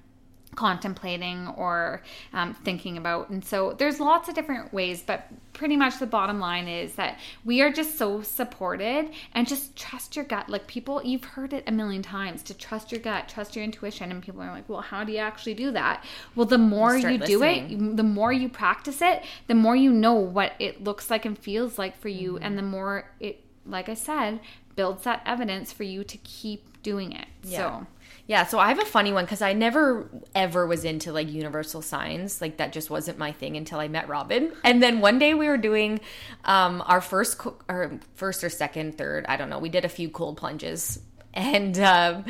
contemplating 0.56 1.48
or 1.50 2.02
um, 2.34 2.54
thinking 2.54 2.98
about. 2.98 3.30
And 3.30 3.44
so 3.44 3.74
there's 3.74 4.00
lots 4.00 4.30
of 4.30 4.36
different 4.36 4.74
ways, 4.74 5.04
but 5.06 5.28
pretty 5.54 5.78
much 5.78 6.00
the 6.00 6.08
bottom 6.08 6.40
line 6.40 6.68
is 6.68 6.96
that 6.96 7.20
we 7.44 7.62
are 7.62 7.72
just 7.72 7.98
so 7.98 8.22
supported 8.22 9.12
and 9.34 9.48
just 9.48 9.76
trust 9.76 10.16
your 10.16 10.26
gut. 10.26 10.50
Like 10.50 10.66
people, 10.68 11.02
you've 11.04 11.24
heard 11.24 11.54
it 11.54 11.64
a 11.68 11.72
million 11.72 12.02
times 12.02 12.42
to 12.44 12.54
trust 12.54 12.92
your 12.92 13.02
gut, 13.02 13.30
trust 13.30 13.56
your 13.56 13.64
intuition. 13.64 14.12
And 14.12 14.24
people 14.24 14.42
are 14.42 14.52
like, 14.52 14.68
well, 14.68 14.82
how 14.82 15.04
do 15.04 15.12
you 15.12 15.20
actually 15.20 15.54
do 15.54 15.72
that? 15.72 16.04
Well, 16.36 16.46
the 16.46 16.58
more 16.58 16.96
you, 16.96 17.10
you 17.10 17.18
do 17.18 17.44
it, 17.44 17.98
the 17.98 18.04
more 18.04 18.32
you 18.32 18.50
practice 18.50 19.02
it, 19.02 19.24
the 19.48 19.56
more 19.56 19.76
you 19.76 19.92
know 19.92 20.14
what 20.14 20.54
it 20.60 20.84
looks 20.84 21.10
like 21.10 21.26
and 21.26 21.38
feels 21.38 21.78
like 21.78 21.98
for 21.98 22.10
you. 22.10 22.34
Mm-hmm. 22.34 22.44
And 22.44 22.58
the 22.58 22.64
more 22.64 23.12
it, 23.20 23.45
like 23.66 23.90
I 23.90 23.94
said, 23.94 24.40
builds 24.76 25.04
that 25.04 25.22
evidence 25.26 25.72
for 25.72 25.84
you 25.84 26.04
to 26.04 26.18
keep 26.18 26.82
doing 26.84 27.12
it. 27.12 27.28
Yeah. 27.44 27.58
So 27.58 27.88
yeah, 28.28 28.46
so 28.46 28.58
I 28.58 28.70
have 28.70 28.80
a 28.80 28.86
funny 28.86 29.14
one 29.14 29.26
because 29.26 29.42
I 29.44 29.54
never 29.54 30.10
ever 30.34 30.66
was 30.66 30.84
into 30.84 31.12
like 31.12 31.30
universal 31.30 31.82
signs. 31.82 32.42
Like 32.42 32.58
that 32.58 32.74
just 32.74 32.90
wasn't 32.90 33.20
my 33.20 33.32
thing 33.32 33.56
until 33.56 33.80
I 33.80 33.88
met 33.88 34.08
Robin. 34.08 34.52
And 34.64 34.82
then 34.82 35.00
one 35.00 35.20
day 35.20 35.36
we 35.36 35.48
were 35.48 35.58
doing 35.58 36.00
um, 36.44 36.84
our 36.88 37.02
first, 37.02 37.38
co- 37.38 37.58
or 37.70 38.00
first 38.16 38.44
or 38.44 38.50
second, 38.50 38.98
third, 38.98 39.26
I 39.28 39.38
don't 39.38 39.50
know. 39.50 39.60
We 39.60 39.70
did 39.70 39.86
a 39.86 39.90
few 39.90 40.10
cold 40.10 40.38
plunges, 40.38 41.00
and 41.36 41.78
um, 41.80 42.26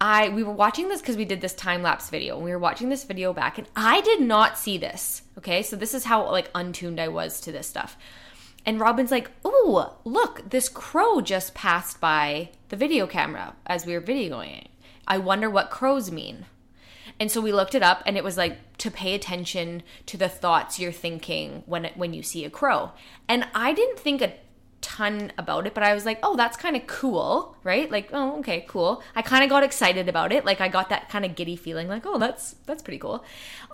I 0.00 0.30
we 0.30 0.42
were 0.42 0.52
watching 0.54 0.88
this 0.88 1.02
because 1.02 1.16
we 1.16 1.26
did 1.26 1.42
this 1.42 1.54
time 1.54 1.82
lapse 1.82 2.08
video, 2.08 2.36
and 2.36 2.44
we 2.44 2.50
were 2.50 2.58
watching 2.58 2.88
this 2.88 3.04
video 3.04 3.34
back, 3.34 3.58
and 3.58 3.66
I 3.76 4.00
did 4.00 4.22
not 4.22 4.56
see 4.56 4.78
this. 4.78 5.20
Okay, 5.36 5.62
so 5.62 5.76
this 5.76 5.92
is 5.92 6.04
how 6.04 6.30
like 6.30 6.50
untuned 6.54 6.98
I 6.98 7.08
was 7.08 7.42
to 7.42 7.52
this 7.52 7.66
stuff. 7.66 7.98
And 8.66 8.80
Robin's 8.80 9.10
like, 9.10 9.30
"Ooh, 9.46 9.84
look, 10.04 10.50
this 10.50 10.68
crow 10.68 11.20
just 11.20 11.54
passed 11.54 12.00
by 12.00 12.50
the 12.68 12.76
video 12.76 13.06
camera 13.06 13.54
as 13.66 13.84
we 13.84 13.92
were 13.94 14.00
videoing 14.00 14.58
it." 14.58 14.68
I 15.06 15.18
wonder 15.18 15.50
what 15.50 15.70
crows 15.70 16.10
mean. 16.10 16.46
And 17.20 17.30
so 17.30 17.40
we 17.40 17.52
looked 17.52 17.74
it 17.74 17.82
up 17.82 18.02
and 18.06 18.16
it 18.16 18.24
was 18.24 18.36
like 18.36 18.58
to 18.78 18.90
pay 18.90 19.14
attention 19.14 19.82
to 20.06 20.16
the 20.16 20.28
thoughts 20.28 20.78
you're 20.78 20.92
thinking 20.92 21.62
when 21.66 21.90
when 21.94 22.14
you 22.14 22.22
see 22.22 22.44
a 22.44 22.50
crow. 22.50 22.92
And 23.28 23.46
I 23.54 23.72
didn't 23.72 23.98
think 23.98 24.22
a 24.22 24.32
ton 24.80 25.32
about 25.38 25.66
it, 25.66 25.72
but 25.74 25.82
I 25.82 25.94
was 25.94 26.04
like, 26.04 26.18
"Oh, 26.22 26.36
that's 26.36 26.56
kind 26.56 26.76
of 26.76 26.86
cool." 26.86 27.56
Right? 27.62 27.90
Like, 27.90 28.10
"Oh, 28.12 28.38
okay, 28.40 28.64
cool." 28.68 29.02
I 29.14 29.22
kind 29.22 29.44
of 29.44 29.50
got 29.50 29.62
excited 29.62 30.08
about 30.08 30.32
it. 30.32 30.44
Like 30.44 30.60
I 30.60 30.68
got 30.68 30.88
that 30.88 31.08
kind 31.08 31.24
of 31.24 31.34
giddy 31.36 31.56
feeling 31.56 31.88
like, 31.88 32.04
"Oh, 32.04 32.18
that's 32.18 32.56
that's 32.66 32.82
pretty 32.82 32.98
cool." 32.98 33.24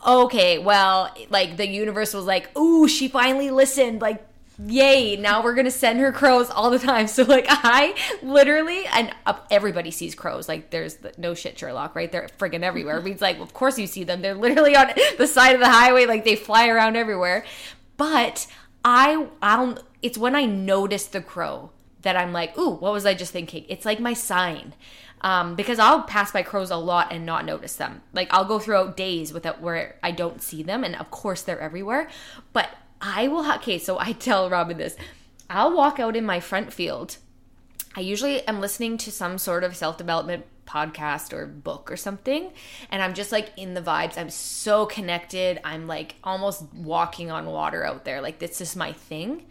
Okay, 0.06 0.58
well, 0.58 1.14
like 1.30 1.56
the 1.56 1.66
universe 1.66 2.14
was 2.14 2.26
like, 2.26 2.56
"Ooh, 2.58 2.86
she 2.88 3.08
finally 3.08 3.50
listened." 3.50 4.00
Like 4.00 4.24
yay 4.66 5.16
now 5.16 5.42
we're 5.42 5.54
gonna 5.54 5.70
send 5.70 6.00
her 6.00 6.12
crows 6.12 6.50
all 6.50 6.70
the 6.70 6.78
time. 6.78 7.06
So 7.06 7.24
like 7.24 7.46
i 7.48 7.94
literally 8.22 8.84
and 8.86 9.14
uh, 9.26 9.38
everybody 9.50 9.90
sees 9.90 10.14
crows. 10.14 10.48
Like 10.48 10.70
there's 10.70 10.98
no 11.18 11.34
shit 11.34 11.58
sherlock 11.58 11.94
right? 11.94 12.10
They're 12.10 12.28
friggin 12.38 12.62
everywhere. 12.62 13.00
Means 13.02 13.20
like 13.20 13.36
well, 13.36 13.44
of 13.44 13.54
course 13.54 13.78
you 13.78 13.86
see 13.86 14.04
them. 14.04 14.22
They're 14.22 14.34
literally 14.34 14.76
on 14.76 14.90
the 15.18 15.26
side 15.26 15.54
of 15.54 15.60
the 15.60 15.68
highway. 15.68 16.06
Like 16.06 16.24
they 16.24 16.36
fly 16.36 16.68
around 16.68 16.96
everywhere. 16.96 17.44
But 17.96 18.46
i 18.84 19.26
i 19.42 19.56
don't 19.56 19.78
it's 20.00 20.16
when 20.16 20.34
i 20.34 20.46
notice 20.46 21.04
the 21.04 21.20
crow 21.20 21.70
that 22.00 22.16
i'm 22.16 22.32
like 22.32 22.56
ooh 22.56 22.70
what 22.70 22.94
was 22.94 23.04
i 23.04 23.14
just 23.14 23.32
thinking? 23.32 23.64
It's 23.68 23.84
like 23.84 24.00
my 24.00 24.14
sign. 24.14 24.74
Um, 25.22 25.54
because 25.54 25.78
I'll 25.78 26.04
pass 26.04 26.32
by 26.32 26.42
crows 26.42 26.70
a 26.70 26.76
lot 26.76 27.12
and 27.12 27.26
not 27.26 27.44
notice 27.44 27.76
them. 27.76 28.00
Like 28.14 28.32
I'll 28.32 28.46
go 28.46 28.58
throughout 28.58 28.96
days 28.96 29.34
without 29.34 29.60
where 29.60 29.96
I 30.02 30.12
don't 30.12 30.40
see 30.40 30.62
them, 30.62 30.82
and 30.82 30.96
of 30.96 31.10
course 31.10 31.42
they're 31.42 31.60
everywhere. 31.60 32.08
But 32.54 32.70
I 33.00 33.28
will, 33.28 33.44
ha- 33.44 33.56
okay, 33.56 33.78
so 33.78 33.98
I 33.98 34.12
tell 34.28 34.50
Robin 34.50 34.78
this. 34.78 34.96
I'll 35.48 35.74
walk 35.74 35.98
out 35.98 36.16
in 36.16 36.24
my 36.24 36.40
front 36.40 36.72
field. 36.72 37.16
I 37.96 38.00
usually 38.00 38.46
am 38.46 38.60
listening 38.60 38.98
to 38.98 39.10
some 39.10 39.36
sort 39.38 39.64
of 39.64 39.74
self 39.76 39.98
development 39.98 40.46
podcast 40.66 41.32
or 41.32 41.46
book 41.46 41.90
or 41.90 41.96
something 41.96 42.52
and 42.90 43.02
i'm 43.02 43.12
just 43.12 43.32
like 43.32 43.48
in 43.56 43.74
the 43.74 43.80
vibes 43.80 44.16
i'm 44.16 44.30
so 44.30 44.86
connected 44.86 45.58
i'm 45.64 45.88
like 45.88 46.14
almost 46.22 46.62
walking 46.72 47.28
on 47.28 47.46
water 47.46 47.84
out 47.84 48.04
there 48.04 48.20
like 48.20 48.38
this 48.38 48.60
is 48.60 48.76
my 48.76 48.92
thing 48.92 49.44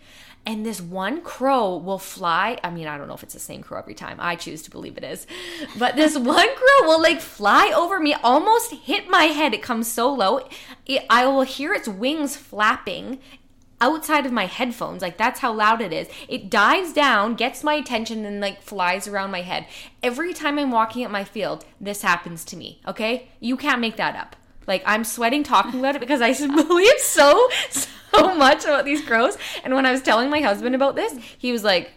and 0.45 0.65
this 0.65 0.81
one 0.81 1.21
crow 1.21 1.77
will 1.77 1.99
fly. 1.99 2.57
I 2.63 2.71
mean, 2.71 2.88
I 2.88 2.97
don't 2.97 3.07
know 3.07 3.13
if 3.13 3.23
it's 3.23 3.33
the 3.33 3.39
same 3.39 3.62
crow 3.62 3.77
every 3.77 3.93
time. 3.93 4.17
I 4.19 4.35
choose 4.35 4.63
to 4.63 4.71
believe 4.71 4.97
it 4.97 5.03
is. 5.03 5.27
But 5.77 5.95
this 5.95 6.17
one 6.17 6.47
crow 6.55 6.88
will 6.88 7.01
like 7.01 7.21
fly 7.21 7.71
over 7.75 7.99
me, 7.99 8.13
almost 8.13 8.71
hit 8.71 9.09
my 9.09 9.25
head. 9.25 9.53
It 9.53 9.62
comes 9.62 9.91
so 9.91 10.12
low. 10.12 10.47
It, 10.85 11.05
I 11.09 11.27
will 11.27 11.43
hear 11.43 11.73
its 11.73 11.88
wings 11.88 12.35
flapping 12.35 13.19
outside 13.81 14.25
of 14.25 14.31
my 14.31 14.45
headphones. 14.45 15.01
Like 15.01 15.17
that's 15.17 15.39
how 15.39 15.53
loud 15.53 15.81
it 15.81 15.93
is. 15.93 16.07
It 16.27 16.49
dives 16.49 16.93
down, 16.93 17.35
gets 17.35 17.63
my 17.63 17.75
attention, 17.75 18.25
and 18.25 18.39
like 18.39 18.61
flies 18.61 19.07
around 19.07 19.31
my 19.31 19.41
head. 19.41 19.65
Every 20.03 20.33
time 20.33 20.59
I'm 20.59 20.71
walking 20.71 21.03
at 21.03 21.11
my 21.11 21.23
field, 21.23 21.65
this 21.79 22.01
happens 22.01 22.43
to 22.45 22.57
me. 22.57 22.81
Okay? 22.87 23.29
You 23.39 23.57
can't 23.57 23.81
make 23.81 23.97
that 23.97 24.15
up. 24.15 24.35
Like 24.67 24.83
I'm 24.85 25.03
sweating 25.03 25.43
talking 25.43 25.79
about 25.79 25.95
it 25.95 25.99
because 25.99 26.21
I 26.21 26.33
believe 26.47 26.99
so 26.99 27.49
so 27.69 28.35
much 28.35 28.65
about 28.65 28.85
these 28.85 29.03
crows. 29.03 29.37
And 29.63 29.73
when 29.73 29.85
I 29.85 29.91
was 29.91 30.01
telling 30.01 30.29
my 30.29 30.41
husband 30.41 30.75
about 30.75 30.95
this, 30.95 31.17
he 31.37 31.51
was 31.51 31.63
like, 31.63 31.91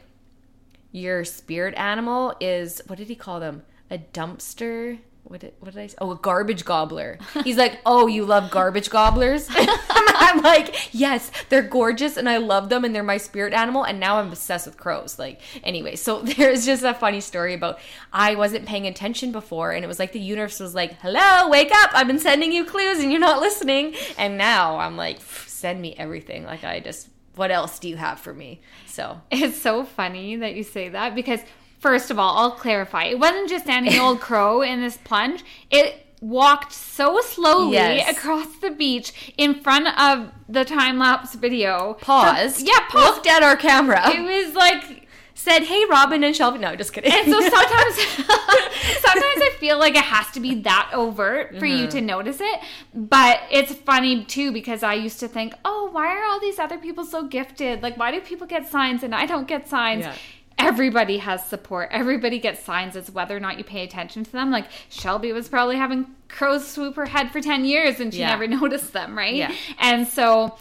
"Your 0.90 1.25
spirit 1.25 1.75
animal 1.77 2.35
is 2.40 2.81
what 2.87 2.99
did 2.99 3.09
he 3.09 3.14
call 3.14 3.40
them? 3.40 3.62
A 3.90 3.99
dumpster." 3.99 4.99
What 5.25 5.41
did, 5.41 5.55
what 5.61 5.73
did 5.73 5.81
I 5.81 5.87
say? 5.87 5.97
Oh, 6.01 6.11
a 6.11 6.17
garbage 6.17 6.65
gobbler. 6.65 7.19
He's 7.45 7.57
like, 7.57 7.81
oh, 7.87 8.07
you 8.07 8.25
love 8.25 8.51
garbage 8.51 8.91
gobblers? 8.91 9.47
I'm 9.53 10.43
like, 10.43 10.93
yes, 10.93 11.31
they're 11.49 11.63
gorgeous 11.63 12.17
and 12.17 12.29
I 12.29 12.39
love 12.39 12.69
them 12.69 12.85
and 12.85 12.95
they're 12.95 13.03
my 13.03 13.19
spirit 13.19 13.53
animal. 13.53 13.85
And 13.85 14.01
now 14.01 14.19
I'm 14.19 14.29
obsessed 14.29 14.67
with 14.67 14.77
crows. 14.77 15.19
Like, 15.19 15.41
anyway, 15.63 15.97
so 15.97 16.21
there's 16.23 16.67
just 16.67 16.83
a 16.83 16.93
funny 16.93 17.21
story 17.21 17.55
about 17.55 17.79
I 18.13 18.35
wasn't 18.35 18.67
paying 18.67 18.87
attention 18.87 19.33
before 19.33 19.71
and 19.71 19.85
it 19.85 19.89
was 19.89 19.99
like 19.99 20.13
the 20.13 20.21
universe 20.21 20.59
was 20.59 20.75
like, 20.75 20.99
hello, 21.01 21.49
wake 21.49 21.71
up. 21.73 21.91
I've 21.95 22.09
been 22.09 22.19
sending 22.19 22.53
you 22.53 22.65
clues 22.65 22.99
and 22.99 23.11
you're 23.11 23.21
not 23.21 23.41
listening. 23.41 23.95
And 24.19 24.37
now 24.37 24.79
I'm 24.79 24.97
like, 24.97 25.21
send 25.21 25.81
me 25.81 25.95
everything. 25.97 26.45
Like, 26.45 26.65
I 26.65 26.81
just, 26.81 27.09
what 27.37 27.51
else 27.51 27.79
do 27.79 27.89
you 27.89 27.97
have 27.97 28.19
for 28.19 28.35
me? 28.35 28.61
So 28.87 29.21
it's 29.31 29.61
so 29.61 29.85
funny 29.85 30.37
that 30.37 30.55
you 30.55 30.65
say 30.65 30.89
that 30.91 31.15
because 31.15 31.41
First 31.83 32.12
of 32.12 32.18
all, 32.21 32.38
I'll 32.38 32.53
clarify. 32.53 33.07
It 33.07 33.18
wasn't 33.18 33.49
just 33.49 33.66
any 33.66 33.99
old 33.99 34.21
crow 34.21 34.62
in 34.62 34.81
this 34.81 34.97
plunge. 34.99 35.45
It 35.68 36.07
walked 36.21 36.73
so 36.73 37.21
slowly 37.21 37.73
yes. 37.73 38.16
across 38.16 38.47
the 38.59 38.71
beach 38.71 39.35
in 39.37 39.61
front 39.61 39.88
of 39.99 40.31
the 40.49 40.64
time 40.64 41.01
lapse 41.01 41.35
video. 41.35 41.95
Paused. 42.01 42.59
So, 42.59 42.66
yeah, 42.66 42.87
paused. 42.88 43.16
Looked 43.16 43.27
at 43.27 43.42
our 43.42 43.57
camera. 43.57 44.01
It 44.11 44.23
was 44.23 44.55
like 44.55 45.09
said, 45.35 45.64
"Hey, 45.64 45.85
Robin 45.87 46.23
and 46.23 46.37
Shelby." 46.37 46.59
No, 46.59 46.77
just 46.77 46.92
kidding. 46.92 47.11
And 47.11 47.27
so 47.27 47.40
sometimes, 47.40 47.97
sometimes 47.97 49.42
I 49.42 49.57
feel 49.59 49.77
like 49.77 49.97
it 49.97 50.05
has 50.05 50.31
to 50.35 50.40
be 50.40 50.55
that 50.61 50.92
overt 50.95 51.59
for 51.59 51.66
mm-hmm. 51.66 51.81
you 51.81 51.88
to 51.88 52.01
notice 52.01 52.40
it. 52.40 52.61
But 52.95 53.40
it's 53.51 53.75
funny 53.75 54.25
too 54.25 54.53
because 54.53 54.85
I 54.85 54.95
used 54.95 55.18
to 55.18 55.27
think, 55.27 55.55
"Oh, 55.64 55.88
why 55.90 56.16
are 56.16 56.25
all 56.27 56.38
these 56.38 56.61
other 56.61 56.79
people 56.79 57.05
so 57.05 57.25
gifted? 57.27 57.83
Like, 57.83 57.97
why 57.97 58.12
do 58.12 58.21
people 58.21 58.47
get 58.47 58.68
signs 58.68 59.03
and 59.03 59.12
I 59.12 59.27
don't 59.27 59.49
get 59.49 59.68
signs?" 59.68 60.05
Yeah 60.05 60.14
everybody 60.59 61.19
has 61.19 61.45
support. 61.45 61.88
Everybody 61.91 62.38
gets 62.38 62.62
signs. 62.62 62.97
It's 62.97 63.11
whether 63.11 63.37
or 63.37 63.41
not 63.41 63.59
you 63.59 63.65
pay 63.65 63.83
attention 63.85 64.25
to 64.25 64.33
them. 64.33 64.51
Like 64.51 64.67
Shelby 64.88 65.33
was 65.33 65.49
probably 65.49 65.77
having 65.77 66.07
crows 66.29 66.67
swoop 66.67 66.97
her 66.97 67.07
head 67.07 67.31
for 67.31 67.41
10 67.41 67.65
years 67.65 68.01
and 68.01 68.12
she 68.12 68.21
yeah. 68.21 68.31
never 68.31 68.47
noticed 68.61 68.93
them, 68.93 69.17
right? 69.17 69.35
Yeah. 69.35 69.55
And 69.79 70.07
so 70.07 70.57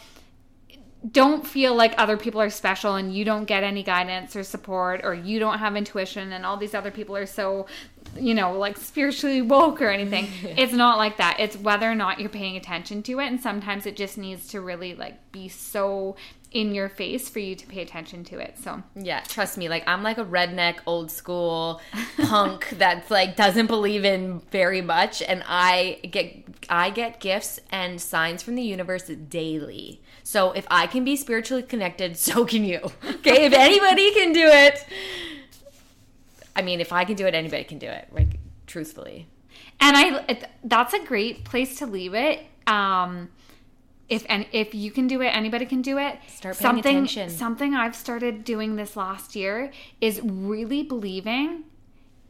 don't 1.10 1.46
feel 1.46 1.74
like 1.74 1.94
other 1.98 2.16
people 2.16 2.40
are 2.40 2.50
special 2.50 2.94
and 2.94 3.14
you 3.14 3.24
don't 3.24 3.44
get 3.46 3.64
any 3.64 3.82
guidance 3.82 4.36
or 4.36 4.44
support 4.44 5.00
or 5.02 5.14
you 5.14 5.38
don't 5.40 5.58
have 5.58 5.76
intuition 5.76 6.32
and 6.32 6.46
all 6.46 6.56
these 6.56 6.74
other 6.74 6.92
people 6.92 7.16
are 7.16 7.26
so 7.26 7.66
you 8.16 8.34
know 8.34 8.56
like 8.56 8.76
spiritually 8.76 9.42
woke 9.42 9.82
or 9.82 9.88
anything 9.88 10.28
it's 10.56 10.72
not 10.72 10.98
like 10.98 11.16
that 11.16 11.36
it's 11.40 11.56
whether 11.56 11.90
or 11.90 11.94
not 11.94 12.20
you're 12.20 12.28
paying 12.28 12.56
attention 12.56 13.02
to 13.02 13.18
it 13.18 13.26
and 13.26 13.40
sometimes 13.40 13.84
it 13.84 13.96
just 13.96 14.16
needs 14.16 14.46
to 14.48 14.60
really 14.60 14.94
like 14.94 15.32
be 15.32 15.48
so 15.48 16.14
in 16.52 16.74
your 16.74 16.88
face 16.88 17.28
for 17.28 17.38
you 17.38 17.54
to 17.54 17.66
pay 17.66 17.80
attention 17.80 18.24
to 18.24 18.38
it. 18.38 18.58
So 18.58 18.82
yeah, 18.94 19.20
trust 19.20 19.56
me. 19.56 19.68
Like 19.68 19.84
I'm 19.86 20.02
like 20.02 20.18
a 20.18 20.24
redneck, 20.24 20.80
old 20.86 21.10
school 21.10 21.80
punk 22.24 22.68
that's 22.76 23.10
like 23.10 23.36
doesn't 23.36 23.66
believe 23.66 24.04
in 24.04 24.40
very 24.50 24.82
much, 24.82 25.22
and 25.22 25.42
I 25.46 26.00
get 26.10 26.44
I 26.68 26.90
get 26.90 27.20
gifts 27.20 27.60
and 27.70 28.00
signs 28.00 28.42
from 28.42 28.54
the 28.54 28.62
universe 28.62 29.04
daily. 29.04 30.02
So 30.22 30.52
if 30.52 30.66
I 30.70 30.86
can 30.86 31.04
be 31.04 31.16
spiritually 31.16 31.62
connected, 31.62 32.16
so 32.28 32.44
can 32.44 32.64
you. 32.64 32.80
Okay, 33.04 33.44
if 33.44 33.52
anybody 33.52 34.12
can 34.12 34.32
do 34.32 34.46
it, 34.46 34.84
I 36.54 36.62
mean, 36.62 36.80
if 36.80 36.92
I 36.92 37.04
can 37.04 37.16
do 37.16 37.26
it, 37.26 37.34
anybody 37.34 37.64
can 37.64 37.78
do 37.78 37.86
it. 37.88 38.08
Like 38.12 38.38
truthfully. 38.66 39.26
And 39.80 39.96
I 39.96 40.46
that's 40.64 40.94
a 40.94 41.04
great 41.04 41.44
place 41.44 41.76
to 41.78 41.86
leave 41.86 42.14
it. 42.14 42.40
Um 42.66 43.30
if 44.08 44.26
and 44.28 44.46
if 44.52 44.74
you 44.74 44.90
can 44.90 45.06
do 45.06 45.22
it, 45.22 45.28
anybody 45.28 45.66
can 45.66 45.82
do 45.82 45.98
it. 45.98 46.18
Start 46.28 46.58
paying 46.58 46.74
something, 46.74 46.96
attention. 46.96 47.30
Something 47.30 47.74
I've 47.74 47.96
started 47.96 48.44
doing 48.44 48.76
this 48.76 48.96
last 48.96 49.34
year 49.34 49.72
is 50.00 50.20
really 50.22 50.82
believing 50.82 51.64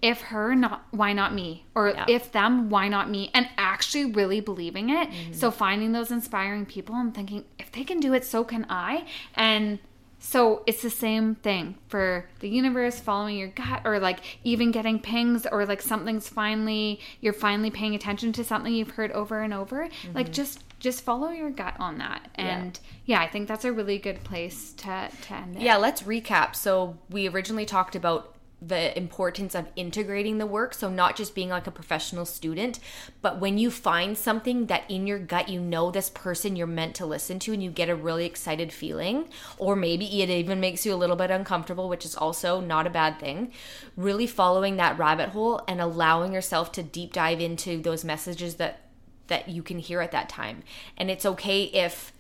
if 0.03 0.21
her 0.21 0.55
not 0.55 0.85
why 0.91 1.12
not 1.12 1.33
me 1.33 1.65
or 1.75 1.91
yeah. 1.91 2.05
if 2.09 2.33
them 2.33 2.69
why 2.69 2.88
not 2.88 3.09
me 3.09 3.31
and 3.33 3.49
actually 3.57 4.05
really 4.05 4.41
believing 4.41 4.91
it 4.91 5.09
mm-hmm. 5.09 5.33
so 5.33 5.51
finding 5.51 5.93
those 5.93 6.11
inspiring 6.11 6.67
people 6.67 6.95
and 6.97 7.15
thinking 7.15 7.45
if 7.59 7.71
they 7.73 7.85
can 7.85 8.01
do 8.01 8.12
it 8.12 8.25
so 8.25 8.45
can 8.45 8.67
i 8.69 9.07
and 9.35 9.79
So 10.25 10.62
it's 10.67 10.83
the 10.83 10.91
same 10.91 11.35
thing 11.35 11.75
for 11.88 12.27
the 12.38 12.49
universe 12.49 13.01
following 13.01 13.37
your 13.37 13.49
gut 13.49 13.83
or 13.85 13.99
like 13.99 14.21
even 14.45 14.71
getting 14.71 15.01
pings 15.01 15.47
or 15.51 15.67
like 15.67 15.83
something's 15.83 16.29
finally 16.29 17.01
you're 17.21 17.33
finally 17.33 17.71
paying 17.71 17.97
attention 17.97 18.33
to 18.35 18.45
something 18.45 18.73
you've 18.73 18.93
heard 18.93 19.11
over 19.11 19.41
and 19.43 19.53
over. 19.53 19.88
Mm-hmm. 19.88 20.12
Like 20.15 20.31
just 20.31 20.62
just 20.79 21.03
follow 21.03 21.31
your 21.31 21.51
gut 21.51 21.75
on 21.81 21.99
that. 21.99 22.29
And 22.37 22.79
yeah. 23.05 23.19
yeah. 23.19 23.27
I 23.27 23.29
think 23.29 23.49
that's 23.49 23.65
a 23.65 23.73
really 23.73 23.99
good 23.99 24.23
place 24.23 24.73
to, 24.75 25.11
to 25.23 25.35
end 25.35 25.57
it. 25.57 25.62
Yeah, 25.62 25.77
let's 25.77 26.03
recap. 26.03 26.55
So 26.55 26.97
we 27.11 27.29
originally 27.29 27.67
talked 27.67 27.97
about 27.97 28.37
the 28.64 28.96
importance 28.96 29.55
of 29.55 29.66
integrating 29.75 30.38
the 30.38 30.46
work. 30.46 30.75
So, 30.75 30.88
not 30.88 31.16
just 31.16 31.35
being 31.35 31.48
like 31.48 31.66
a 31.66 31.72
professional 31.72 32.25
student, 32.25 32.79
but 33.20 33.40
when 33.40 33.59
you 33.59 33.70
find 33.70 34.16
something 34.16 34.66
that 34.66 34.88
in 34.88 35.07
your 35.07 35.18
gut 35.18 35.48
you 35.48 35.61
know 35.61 35.90
this 35.90 36.11
person 36.11 36.57
you're 36.57 36.66
meant 36.66 36.94
to 36.96 37.07
listen 37.07 37.38
to 37.40 37.53
and 37.53 37.62
you 37.62 37.70
get 37.70 37.88
a 37.88 37.96
really 37.96 38.25
excited 38.25 38.72
feeling, 38.72 39.29
or 39.59 39.75
maybe 39.75 40.22
it 40.22 40.31
even 40.31 40.61
makes 40.61 40.87
you 40.87 40.94
a 40.94 40.96
little 40.96 41.16
bit 41.16 41.31
uncomfortable, 41.31 41.88
which 41.88 42.05
is 42.05 42.14
also 42.14 42.61
not 42.61 42.87
a 42.87 42.90
bad 42.90 43.18
thing. 43.18 43.53
Really 43.96 44.27
following 44.27 44.77
that 44.77 44.98
rabbit 44.98 45.31
hole 45.31 45.62
and 45.66 45.81
allowing 45.81 46.33
yourself 46.33 46.72
to 46.72 46.83
deep 46.83 47.12
dive 47.12 47.40
into 47.40 47.81
those 47.83 48.05
messages 48.05 48.57
that 48.57 48.81
that 49.29 49.48
you 49.48 49.62
can 49.62 49.79
hear 49.79 50.01
at 50.01 50.12
that 50.12 50.29
time. 50.29 50.62
And 50.96 51.11
it's 51.11 51.25
okay 51.25 51.64
if 51.64 52.12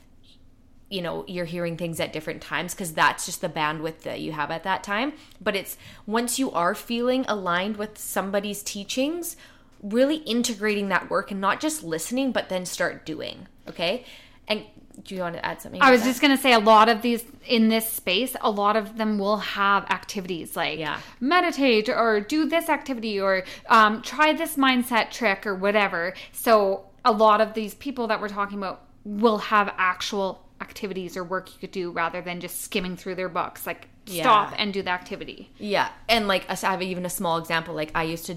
you 0.92 1.00
know 1.00 1.24
you're 1.26 1.46
hearing 1.46 1.76
things 1.76 1.98
at 1.98 2.12
different 2.12 2.42
times 2.42 2.74
because 2.74 2.92
that's 2.92 3.24
just 3.24 3.40
the 3.40 3.48
bandwidth 3.48 4.02
that 4.02 4.20
you 4.20 4.32
have 4.32 4.50
at 4.50 4.62
that 4.62 4.84
time 4.84 5.12
but 5.40 5.56
it's 5.56 5.76
once 6.06 6.38
you 6.38 6.50
are 6.52 6.74
feeling 6.74 7.24
aligned 7.28 7.76
with 7.78 7.96
somebody's 7.96 8.62
teachings 8.62 9.36
really 9.82 10.16
integrating 10.16 10.88
that 10.90 11.08
work 11.10 11.30
and 11.30 11.40
not 11.40 11.60
just 11.60 11.82
listening 11.82 12.30
but 12.30 12.48
then 12.48 12.66
start 12.66 13.06
doing 13.06 13.48
okay 13.66 14.04
and 14.46 14.64
do 15.04 15.14
you 15.14 15.22
want 15.22 15.34
to 15.34 15.44
add 15.44 15.60
something 15.62 15.80
i 15.80 15.90
was 15.90 16.02
that? 16.02 16.08
just 16.08 16.20
going 16.20 16.36
to 16.36 16.40
say 16.40 16.52
a 16.52 16.58
lot 16.58 16.90
of 16.90 17.00
these 17.00 17.24
in 17.46 17.68
this 17.68 17.88
space 17.88 18.36
a 18.42 18.50
lot 18.50 18.76
of 18.76 18.98
them 18.98 19.18
will 19.18 19.38
have 19.38 19.84
activities 19.84 20.54
like 20.54 20.78
yeah. 20.78 21.00
meditate 21.20 21.88
or 21.88 22.20
do 22.20 22.46
this 22.46 22.68
activity 22.68 23.18
or 23.18 23.44
um, 23.70 24.02
try 24.02 24.34
this 24.34 24.56
mindset 24.56 25.10
trick 25.10 25.46
or 25.46 25.54
whatever 25.54 26.12
so 26.32 26.84
a 27.04 27.10
lot 27.10 27.40
of 27.40 27.54
these 27.54 27.74
people 27.76 28.06
that 28.06 28.20
we're 28.20 28.28
talking 28.28 28.58
about 28.58 28.84
will 29.04 29.38
have 29.38 29.72
actual 29.78 30.41
activities 30.62 31.16
or 31.16 31.24
work 31.24 31.52
you 31.52 31.58
could 31.60 31.72
do 31.72 31.90
rather 31.90 32.22
than 32.22 32.40
just 32.40 32.62
skimming 32.62 32.96
through 32.96 33.16
their 33.16 33.28
books. 33.28 33.66
Like 33.66 33.88
stop 34.06 34.52
yeah. 34.52 34.56
and 34.58 34.72
do 34.72 34.82
the 34.82 34.90
activity. 34.90 35.50
Yeah, 35.58 35.88
and 36.08 36.26
like 36.28 36.44
I 36.48 36.54
have 36.54 36.80
even 36.80 37.04
a 37.04 37.10
small 37.10 37.36
example. 37.38 37.74
Like 37.74 37.90
I 37.94 38.04
used 38.04 38.26
to 38.26 38.36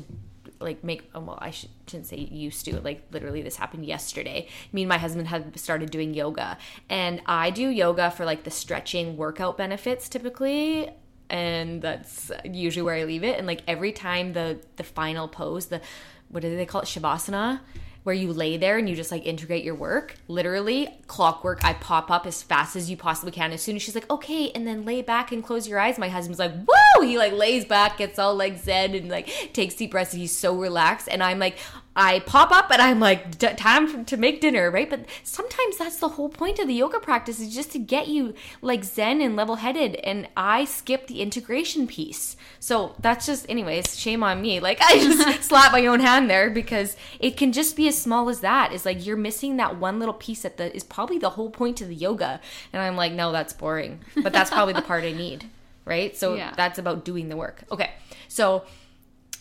like 0.60 0.84
make 0.84 1.10
oh, 1.14 1.20
well 1.20 1.40
I 1.42 1.52
shouldn't 1.52 2.08
say 2.08 2.18
used 2.18 2.66
to 2.66 2.80
like 2.82 3.04
literally 3.12 3.42
this 3.42 3.56
happened 3.56 3.86
yesterday. 3.86 4.48
Me 4.74 4.82
and 4.82 4.90
my 4.90 4.98
husband 4.98 5.28
have 5.30 5.46
started 5.56 5.92
doing 5.92 6.14
yoga, 6.14 6.58
and 6.90 7.22
I 7.26 7.52
do 7.52 7.70
yoga 7.70 8.12
for 8.12 8.26
like 8.26 8.44
the 8.44 8.52
stretching 8.52 9.16
workout 9.16 9.58
benefits 9.58 10.10
typically 10.10 10.90
and 11.30 11.82
that's 11.82 12.32
usually 12.44 12.84
where 12.84 12.96
I 12.96 13.04
leave 13.04 13.24
it. 13.24 13.38
And 13.38 13.48
like 13.48 13.62
every 13.68 13.92
time 13.92 14.34
the 14.34 14.60
the 14.76 14.84
final 14.84 15.28
pose, 15.28 15.68
the 15.68 15.82
what 16.30 16.42
do 16.42 16.56
they 16.56 16.66
call 16.66 16.82
it, 16.82 16.86
shavasana, 16.86 17.62
where 18.06 18.14
you 18.14 18.32
lay 18.32 18.56
there 18.56 18.78
and 18.78 18.88
you 18.88 18.96
just 18.96 19.12
like 19.12 19.26
integrate 19.26 19.64
your 19.64 19.74
work. 19.74 20.16
Literally, 20.28 20.88
clockwork, 21.08 21.66
I 21.66 21.74
pop 21.74 22.12
up 22.12 22.28
as 22.28 22.44
fast 22.44 22.76
as 22.76 22.88
you 22.88 22.96
possibly 22.96 23.32
can. 23.32 23.52
As 23.52 23.64
soon 23.64 23.76
as 23.76 23.82
she's 23.82 23.96
like, 23.96 24.08
okay, 24.12 24.52
and 24.52 24.68
then 24.68 24.86
lay 24.86 25.02
back 25.02 25.32
and 25.32 25.44
close 25.44 25.68
your 25.68 25.80
eyes, 25.80 25.98
my 25.98 26.08
husband's 26.08 26.38
like, 26.38 26.54
whoa! 26.66 27.02
He 27.02 27.18
like 27.18 27.34
lays 27.34 27.66
back, 27.66 27.98
gets 27.98 28.20
all 28.20 28.36
like 28.36 28.60
zen 28.60 28.94
and 28.94 29.10
like 29.10 29.28
takes 29.54 29.74
deep 29.74 29.90
breaths. 29.90 30.14
And 30.14 30.22
He's 30.22 30.38
so 30.38 30.56
relaxed. 30.56 31.10
And 31.10 31.24
I'm 31.24 31.40
like, 31.40 31.58
I 31.96 32.20
pop 32.20 32.52
up 32.52 32.72
and 32.72 32.82
I'm 32.82 33.00
like, 33.00 33.40
time 33.40 34.04
to 34.06 34.18
make 34.18 34.42
dinner, 34.42 34.70
right? 34.70 34.90
But 34.90 35.06
sometimes 35.24 35.78
that's 35.78 35.98
the 35.98 36.10
whole 36.10 36.28
point 36.28 36.60
of 36.60 36.68
the 36.68 36.74
yoga 36.74 37.00
practice 37.00 37.40
is 37.40 37.56
just 37.56 37.72
to 37.72 37.80
get 37.80 38.10
you 38.10 38.34
like 38.62 38.84
zen 38.84 39.22
and 39.22 39.36
level 39.36 39.56
headed. 39.56 39.96
And 39.96 40.28
I 40.36 40.66
skip 40.66 41.08
the 41.08 41.22
integration 41.22 41.88
piece. 41.88 42.36
So 42.60 42.96
that's 43.00 43.26
just, 43.26 43.50
anyways, 43.50 43.98
shame 43.98 44.24
on 44.24 44.42
me. 44.42 44.60
Like 44.60 44.82
I 44.82 45.00
just 45.00 45.44
slap 45.48 45.72
my 45.72 45.86
own 45.86 46.02
hand 46.02 46.30
there 46.30 46.50
because 46.50 46.98
it 47.20 47.38
can 47.38 47.54
just 47.54 47.78
be 47.78 47.88
as 47.88 47.98
small 47.98 48.28
as 48.28 48.42
that. 48.42 48.74
Is 48.74 48.86
like 48.86 49.06
you're 49.06 49.16
missing 49.16 49.56
that 49.58 49.78
one 49.78 49.98
little 49.98 50.14
piece 50.14 50.42
that 50.42 50.58
the, 50.58 50.76
is 50.76 50.84
probably 50.84 51.18
the 51.18 51.32
whole 51.32 51.50
point 51.50 51.80
of 51.80 51.88
the 51.88 51.96
yoga. 51.96 52.42
And 52.74 52.82
I'm 52.82 52.98
like, 52.98 53.14
no, 53.14 53.32
that's 53.32 53.54
boring. 53.54 54.02
But 54.22 54.34
that's 54.34 54.50
probably 54.50 54.74
the 54.74 54.82
part 54.82 55.06
I 55.06 55.14
need, 55.14 55.46
right? 55.86 56.16
So 56.16 56.34
yeah. 56.36 56.54
that's 56.58 56.78
about 56.78 57.06
doing 57.06 57.30
the 57.30 57.38
work. 57.38 57.64
Okay. 57.72 57.92
So, 58.28 58.66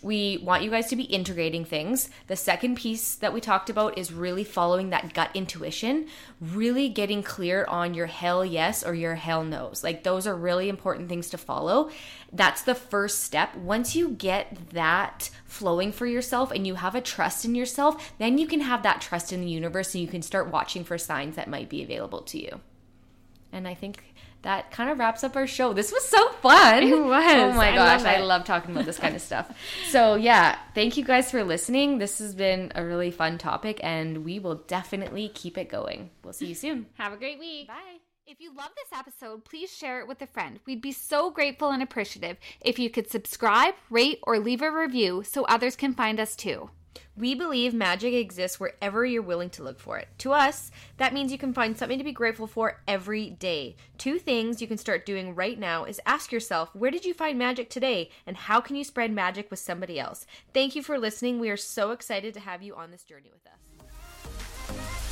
we 0.04 0.36
want 0.42 0.62
you 0.62 0.70
guys 0.70 0.88
to 0.88 0.96
be 0.96 1.04
integrating 1.04 1.64
things. 1.64 2.10
The 2.26 2.36
second 2.36 2.76
piece 2.76 3.14
that 3.16 3.32
we 3.32 3.40
talked 3.40 3.70
about 3.70 3.96
is 3.96 4.12
really 4.12 4.44
following 4.44 4.90
that 4.90 5.14
gut 5.14 5.30
intuition, 5.32 6.08
really 6.40 6.90
getting 6.90 7.22
clear 7.22 7.64
on 7.64 7.94
your 7.94 8.06
hell 8.06 8.44
yes 8.44 8.84
or 8.84 8.94
your 8.94 9.14
hell 9.14 9.42
no's. 9.42 9.82
Like 9.82 10.02
those 10.04 10.26
are 10.26 10.36
really 10.36 10.68
important 10.68 11.08
things 11.08 11.30
to 11.30 11.38
follow. 11.38 11.90
That's 12.32 12.62
the 12.62 12.74
first 12.74 13.24
step. 13.24 13.56
Once 13.56 13.96
you 13.96 14.10
get 14.10 14.70
that 14.70 15.30
flowing 15.46 15.90
for 15.90 16.04
yourself 16.04 16.50
and 16.50 16.66
you 16.66 16.74
have 16.74 16.94
a 16.94 17.00
trust 17.00 17.46
in 17.46 17.54
yourself, 17.54 18.12
then 18.18 18.36
you 18.36 18.46
can 18.46 18.60
have 18.60 18.82
that 18.82 19.00
trust 19.00 19.32
in 19.32 19.40
the 19.40 19.48
universe 19.48 19.94
and 19.94 20.02
you 20.02 20.08
can 20.08 20.20
start 20.20 20.52
watching 20.52 20.84
for 20.84 20.98
signs 20.98 21.36
that 21.36 21.48
might 21.48 21.70
be 21.70 21.82
available 21.82 22.20
to 22.22 22.38
you. 22.38 22.60
And 23.52 23.66
I 23.66 23.72
think 23.72 24.14
that 24.44 24.70
kind 24.70 24.88
of 24.88 24.98
wraps 24.98 25.24
up 25.24 25.36
our 25.36 25.46
show. 25.46 25.72
This 25.72 25.90
was 25.92 26.04
so 26.04 26.28
fun. 26.34 26.82
It 26.82 26.92
was. 26.96 27.24
Oh 27.24 27.52
my 27.52 27.70
I 27.70 27.74
gosh, 27.74 28.02
love 28.02 28.06
I 28.06 28.20
love 28.20 28.44
talking 28.44 28.70
about 28.70 28.84
this 28.86 28.98
kind 28.98 29.16
of 29.16 29.20
stuff. 29.22 29.50
So, 29.88 30.16
yeah, 30.16 30.58
thank 30.74 30.96
you 30.96 31.04
guys 31.04 31.30
for 31.30 31.44
listening. 31.44 31.98
This 31.98 32.18
has 32.18 32.34
been 32.34 32.72
a 32.74 32.84
really 32.84 33.10
fun 33.10 33.38
topic, 33.38 33.80
and 33.82 34.24
we 34.24 34.38
will 34.38 34.56
definitely 34.66 35.28
keep 35.28 35.56
it 35.56 35.68
going. 35.68 36.10
We'll 36.22 36.32
see 36.32 36.46
you 36.46 36.54
soon. 36.54 36.86
Have 36.94 37.12
a 37.12 37.16
great 37.16 37.38
week. 37.38 37.68
Bye. 37.68 37.98
If 38.26 38.40
you 38.40 38.54
love 38.54 38.70
this 38.74 38.98
episode, 38.98 39.44
please 39.44 39.70
share 39.70 40.00
it 40.00 40.08
with 40.08 40.20
a 40.22 40.26
friend. 40.26 40.58
We'd 40.66 40.80
be 40.80 40.92
so 40.92 41.30
grateful 41.30 41.70
and 41.70 41.82
appreciative 41.82 42.38
if 42.60 42.78
you 42.78 42.88
could 42.90 43.10
subscribe, 43.10 43.74
rate, 43.90 44.18
or 44.22 44.38
leave 44.38 44.62
a 44.62 44.70
review 44.70 45.22
so 45.24 45.44
others 45.44 45.76
can 45.76 45.92
find 45.94 46.18
us 46.18 46.34
too. 46.34 46.70
We 47.16 47.34
believe 47.34 47.74
magic 47.74 48.14
exists 48.14 48.58
wherever 48.58 49.04
you're 49.04 49.22
willing 49.22 49.50
to 49.50 49.62
look 49.62 49.78
for 49.78 49.98
it. 49.98 50.08
To 50.18 50.32
us, 50.32 50.70
that 50.96 51.14
means 51.14 51.30
you 51.30 51.38
can 51.38 51.52
find 51.52 51.76
something 51.76 51.98
to 51.98 52.04
be 52.04 52.12
grateful 52.12 52.46
for 52.46 52.82
every 52.88 53.30
day. 53.30 53.76
Two 53.98 54.18
things 54.18 54.60
you 54.60 54.66
can 54.66 54.78
start 54.78 55.06
doing 55.06 55.34
right 55.34 55.58
now 55.58 55.84
is 55.84 56.00
ask 56.06 56.32
yourself, 56.32 56.74
where 56.74 56.90
did 56.90 57.04
you 57.04 57.14
find 57.14 57.38
magic 57.38 57.70
today? 57.70 58.10
And 58.26 58.36
how 58.36 58.60
can 58.60 58.76
you 58.76 58.84
spread 58.84 59.12
magic 59.12 59.50
with 59.50 59.60
somebody 59.60 60.00
else? 60.00 60.26
Thank 60.52 60.74
you 60.74 60.82
for 60.82 60.98
listening. 60.98 61.38
We 61.38 61.50
are 61.50 61.56
so 61.56 61.92
excited 61.92 62.34
to 62.34 62.40
have 62.40 62.62
you 62.62 62.74
on 62.74 62.90
this 62.90 63.04
journey 63.04 63.30
with 63.32 63.46
us. 63.46 65.03